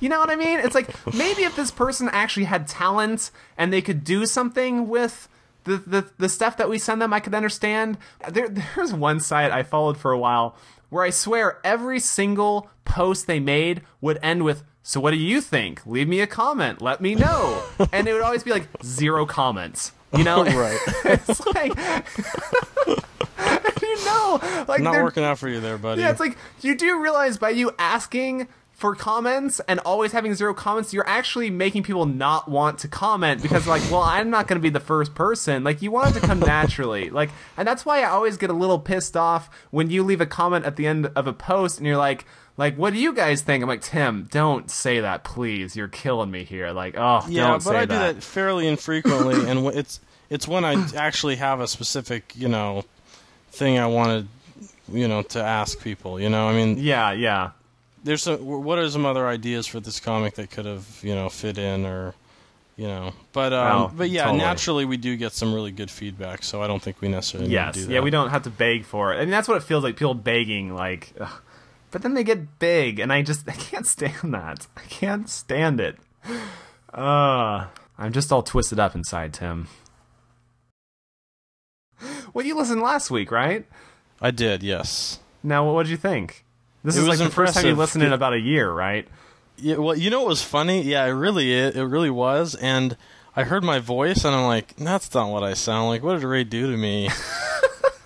you 0.00 0.10
know 0.10 0.18
what 0.20 0.28
I 0.28 0.36
mean? 0.36 0.60
It's 0.60 0.74
like, 0.74 0.94
maybe 1.14 1.44
if 1.44 1.56
this 1.56 1.70
person 1.70 2.10
actually 2.12 2.44
had 2.44 2.68
talent 2.68 3.30
and 3.56 3.72
they 3.72 3.80
could 3.80 4.04
do 4.04 4.26
something 4.26 4.88
with. 4.88 5.26
The, 5.64 5.76
the, 5.76 6.10
the 6.16 6.28
stuff 6.30 6.56
that 6.56 6.70
we 6.70 6.78
send 6.78 7.02
them, 7.02 7.12
I 7.12 7.20
could 7.20 7.34
understand. 7.34 7.98
There, 8.30 8.48
there's 8.48 8.94
one 8.94 9.20
site 9.20 9.52
I 9.52 9.62
followed 9.62 9.98
for 9.98 10.10
a 10.10 10.18
while 10.18 10.56
where 10.90 11.04
I 11.04 11.10
swear 11.10 11.58
every 11.64 12.00
single 12.00 12.68
post 12.84 13.26
they 13.26 13.40
made 13.40 13.82
would 14.00 14.18
end 14.22 14.44
with, 14.44 14.62
So 14.82 15.00
what 15.00 15.12
do 15.12 15.16
you 15.16 15.40
think? 15.40 15.84
Leave 15.86 16.08
me 16.08 16.20
a 16.20 16.26
comment. 16.26 16.82
Let 16.82 17.00
me 17.00 17.14
know. 17.14 17.62
and 17.92 18.06
it 18.06 18.12
would 18.12 18.22
always 18.22 18.42
be 18.42 18.50
like 18.50 18.68
zero 18.84 19.24
comments. 19.24 19.92
You 20.16 20.24
know? 20.24 20.44
Right. 20.44 20.78
it's 21.04 21.46
like 21.46 21.72
you 23.82 24.04
know, 24.04 24.64
like 24.68 24.82
Not 24.82 25.02
working 25.02 25.24
out 25.24 25.38
for 25.38 25.48
you 25.48 25.60
there, 25.60 25.78
buddy. 25.78 26.02
yeah, 26.02 26.10
it's 26.10 26.20
like 26.20 26.36
you 26.60 26.76
do 26.76 27.00
realize 27.00 27.38
by 27.38 27.50
you 27.50 27.72
asking 27.78 28.48
for 28.80 28.94
comments 28.94 29.60
and 29.68 29.78
always 29.80 30.12
having 30.12 30.32
zero 30.34 30.54
comments, 30.54 30.94
you're 30.94 31.06
actually 31.06 31.50
making 31.50 31.82
people 31.82 32.06
not 32.06 32.48
want 32.50 32.78
to 32.78 32.88
comment 32.88 33.42
because 33.42 33.66
like, 33.66 33.82
well, 33.90 34.00
I'm 34.00 34.30
not 34.30 34.48
going 34.48 34.58
to 34.58 34.62
be 34.62 34.70
the 34.70 34.80
first 34.80 35.14
person. 35.14 35.62
Like 35.62 35.82
you 35.82 35.90
want 35.90 36.16
it 36.16 36.20
to 36.20 36.26
come 36.26 36.40
naturally. 36.40 37.10
Like 37.20 37.28
and 37.58 37.68
that's 37.68 37.84
why 37.84 38.00
I 38.00 38.04
always 38.04 38.38
get 38.38 38.48
a 38.48 38.54
little 38.54 38.78
pissed 38.78 39.16
off 39.16 39.50
when 39.70 39.90
you 39.90 40.02
leave 40.02 40.22
a 40.22 40.26
comment 40.26 40.64
at 40.64 40.76
the 40.76 40.86
end 40.86 41.10
of 41.14 41.26
a 41.26 41.34
post 41.34 41.76
and 41.76 41.86
you're 41.86 41.98
like 41.98 42.24
like 42.56 42.76
what 42.76 42.94
do 42.94 42.98
you 42.98 43.12
guys 43.12 43.42
think? 43.42 43.62
I'm 43.62 43.68
like, 43.68 43.82
"Tim, 43.82 44.28
don't 44.30 44.70
say 44.70 45.00
that, 45.00 45.24
please. 45.24 45.76
You're 45.76 45.88
killing 45.88 46.30
me 46.30 46.44
here." 46.44 46.70
Like, 46.70 46.94
"Oh, 46.96 47.24
yeah, 47.28 47.58
but 47.62 47.76
I 47.76 47.84
do 47.84 47.94
that." 47.94 48.14
that 48.16 48.22
fairly 48.22 48.66
infrequently, 48.66 49.50
and 49.50 49.66
it's 49.76 50.00
it's 50.30 50.48
when 50.48 50.64
I 50.64 50.86
actually 50.96 51.36
have 51.36 51.60
a 51.60 51.66
specific, 51.66 52.32
you 52.34 52.48
know, 52.48 52.84
thing 53.50 53.78
I 53.78 53.86
wanted, 53.86 54.28
you 54.90 55.08
know, 55.08 55.22
to 55.22 55.42
ask 55.42 55.80
people. 55.82 56.18
You 56.20 56.30
know, 56.30 56.48
I 56.48 56.54
mean, 56.54 56.78
Yeah, 56.78 57.12
yeah. 57.12 57.50
There's 58.04 58.22
some, 58.22 58.38
what 58.44 58.78
are 58.78 58.88
some 58.90 59.04
other 59.06 59.26
ideas 59.28 59.66
for 59.66 59.80
this 59.80 60.00
comic 60.00 60.34
that 60.34 60.50
could 60.50 60.66
have, 60.66 60.86
you 61.02 61.14
know, 61.14 61.28
fit 61.28 61.58
in 61.58 61.84
or. 61.86 62.14
You 62.76 62.86
know, 62.86 63.12
but 63.34 63.52
um, 63.52 63.76
Oh, 63.82 63.92
but 63.94 64.08
yeah, 64.08 64.22
totally. 64.24 64.38
naturally 64.38 64.84
we 64.86 64.96
do 64.96 65.14
get 65.14 65.32
some 65.32 65.52
really 65.52 65.70
good 65.70 65.90
feedback, 65.90 66.42
so 66.42 66.62
I 66.62 66.66
don't 66.66 66.80
think 66.80 67.02
we 67.02 67.08
necessarily 67.08 67.48
need 67.48 67.52
Yes. 67.54 67.74
to 67.74 67.80
do 67.80 67.86
that. 67.88 67.92
Yeah, 67.92 68.00
we 68.00 68.08
don't 68.08 68.30
have 68.30 68.44
to 68.44 68.50
beg 68.50 68.86
for 68.86 69.12
it. 69.12 69.16
I 69.16 69.20
mean, 69.20 69.30
that's 69.30 69.48
what 69.48 69.58
it 69.58 69.64
feels 69.64 69.84
like. 69.84 69.96
People 69.98 70.14
begging, 70.14 70.74
like, 70.74 71.12
ugh. 71.20 71.42
but 71.90 72.00
then 72.00 72.14
they 72.14 72.24
get 72.24 72.58
big, 72.58 72.98
and 72.98 73.12
I 73.12 73.20
just 73.20 73.46
I 73.48 73.52
can't 73.52 73.86
stand 73.86 74.32
that. 74.32 74.66
I 74.78 74.82
can't 74.88 75.28
stand 75.28 75.78
it. 75.78 75.98
Uh, 76.94 77.66
I'm 77.98 78.12
just 78.12 78.32
all 78.32 78.42
twisted 78.42 78.80
up 78.80 78.94
inside, 78.94 79.34
Tim. 79.34 79.68
Well, 82.32 82.46
you 82.46 82.56
listened 82.56 82.80
last 82.80 83.10
week, 83.10 83.30
right? 83.30 83.66
I 84.22 84.30
did, 84.30 84.62
yes. 84.62 85.18
Now, 85.42 85.70
what 85.70 85.82
did 85.82 85.90
you 85.90 85.96
think? 85.98 86.44
This 86.82 86.96
It 86.96 87.00
is 87.00 87.08
like 87.08 87.18
was 87.18 87.28
the 87.28 87.30
first 87.30 87.54
time 87.54 87.64
you 87.64 87.70
impressive. 87.72 87.78
listened 87.78 88.04
in 88.04 88.12
about 88.12 88.32
a 88.32 88.40
year, 88.40 88.70
right? 88.70 89.06
Yeah, 89.58 89.76
well, 89.76 89.96
you 89.96 90.08
know 90.10 90.20
what 90.20 90.28
was 90.28 90.42
funny? 90.42 90.82
Yeah, 90.82 91.04
it 91.04 91.10
really 91.10 91.52
it, 91.52 91.76
it 91.76 91.84
really 91.84 92.10
was, 92.10 92.54
and 92.54 92.96
I 93.36 93.44
heard 93.44 93.62
my 93.62 93.78
voice, 93.78 94.24
and 94.24 94.34
I'm 94.34 94.46
like, 94.46 94.74
that's 94.76 95.12
not 95.14 95.28
what 95.30 95.42
I 95.42 95.54
sound 95.54 95.88
like. 95.88 96.02
What 96.02 96.14
did 96.18 96.24
Ray 96.26 96.44
do 96.44 96.70
to 96.70 96.76
me? 96.76 97.08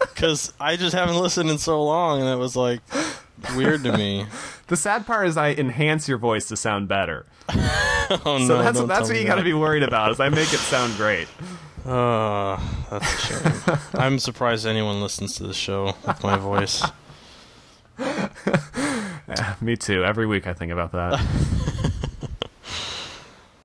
Because 0.00 0.52
I 0.60 0.76
just 0.76 0.94
haven't 0.94 1.16
listened 1.16 1.50
in 1.50 1.58
so 1.58 1.82
long, 1.82 2.20
and 2.20 2.28
it 2.30 2.36
was 2.36 2.54
like 2.56 2.80
weird 3.56 3.82
to 3.84 3.96
me. 3.96 4.26
The 4.68 4.76
sad 4.78 5.04
part 5.06 5.26
is 5.26 5.36
I 5.36 5.50
enhance 5.52 6.08
your 6.08 6.16
voice 6.16 6.48
to 6.48 6.56
sound 6.56 6.88
better. 6.88 7.26
Oh 8.24 8.38
So 8.38 8.38
no, 8.38 8.62
that's 8.62 8.78
don't 8.78 8.88
that's 8.88 9.08
tell 9.08 9.16
what 9.16 9.20
you 9.20 9.26
got 9.26 9.34
to 9.36 9.42
be 9.42 9.52
worried 9.54 9.82
about. 9.82 10.10
Is 10.12 10.20
I 10.20 10.28
make 10.30 10.52
it 10.52 10.58
sound 10.58 10.96
great. 10.96 11.26
Uh, 11.84 12.58
that's 12.90 13.12
a 13.12 13.18
shame. 13.18 13.78
I'm 13.94 14.18
surprised 14.18 14.66
anyone 14.66 15.00
listens 15.02 15.34
to 15.36 15.46
the 15.46 15.52
show 15.52 15.94
with 16.06 16.22
my 16.22 16.36
voice. 16.38 16.82
Me 19.60 19.76
too. 19.76 20.04
Every 20.04 20.26
week 20.26 20.46
I 20.46 20.52
think 20.52 20.72
about 20.72 20.92
that. 20.92 21.20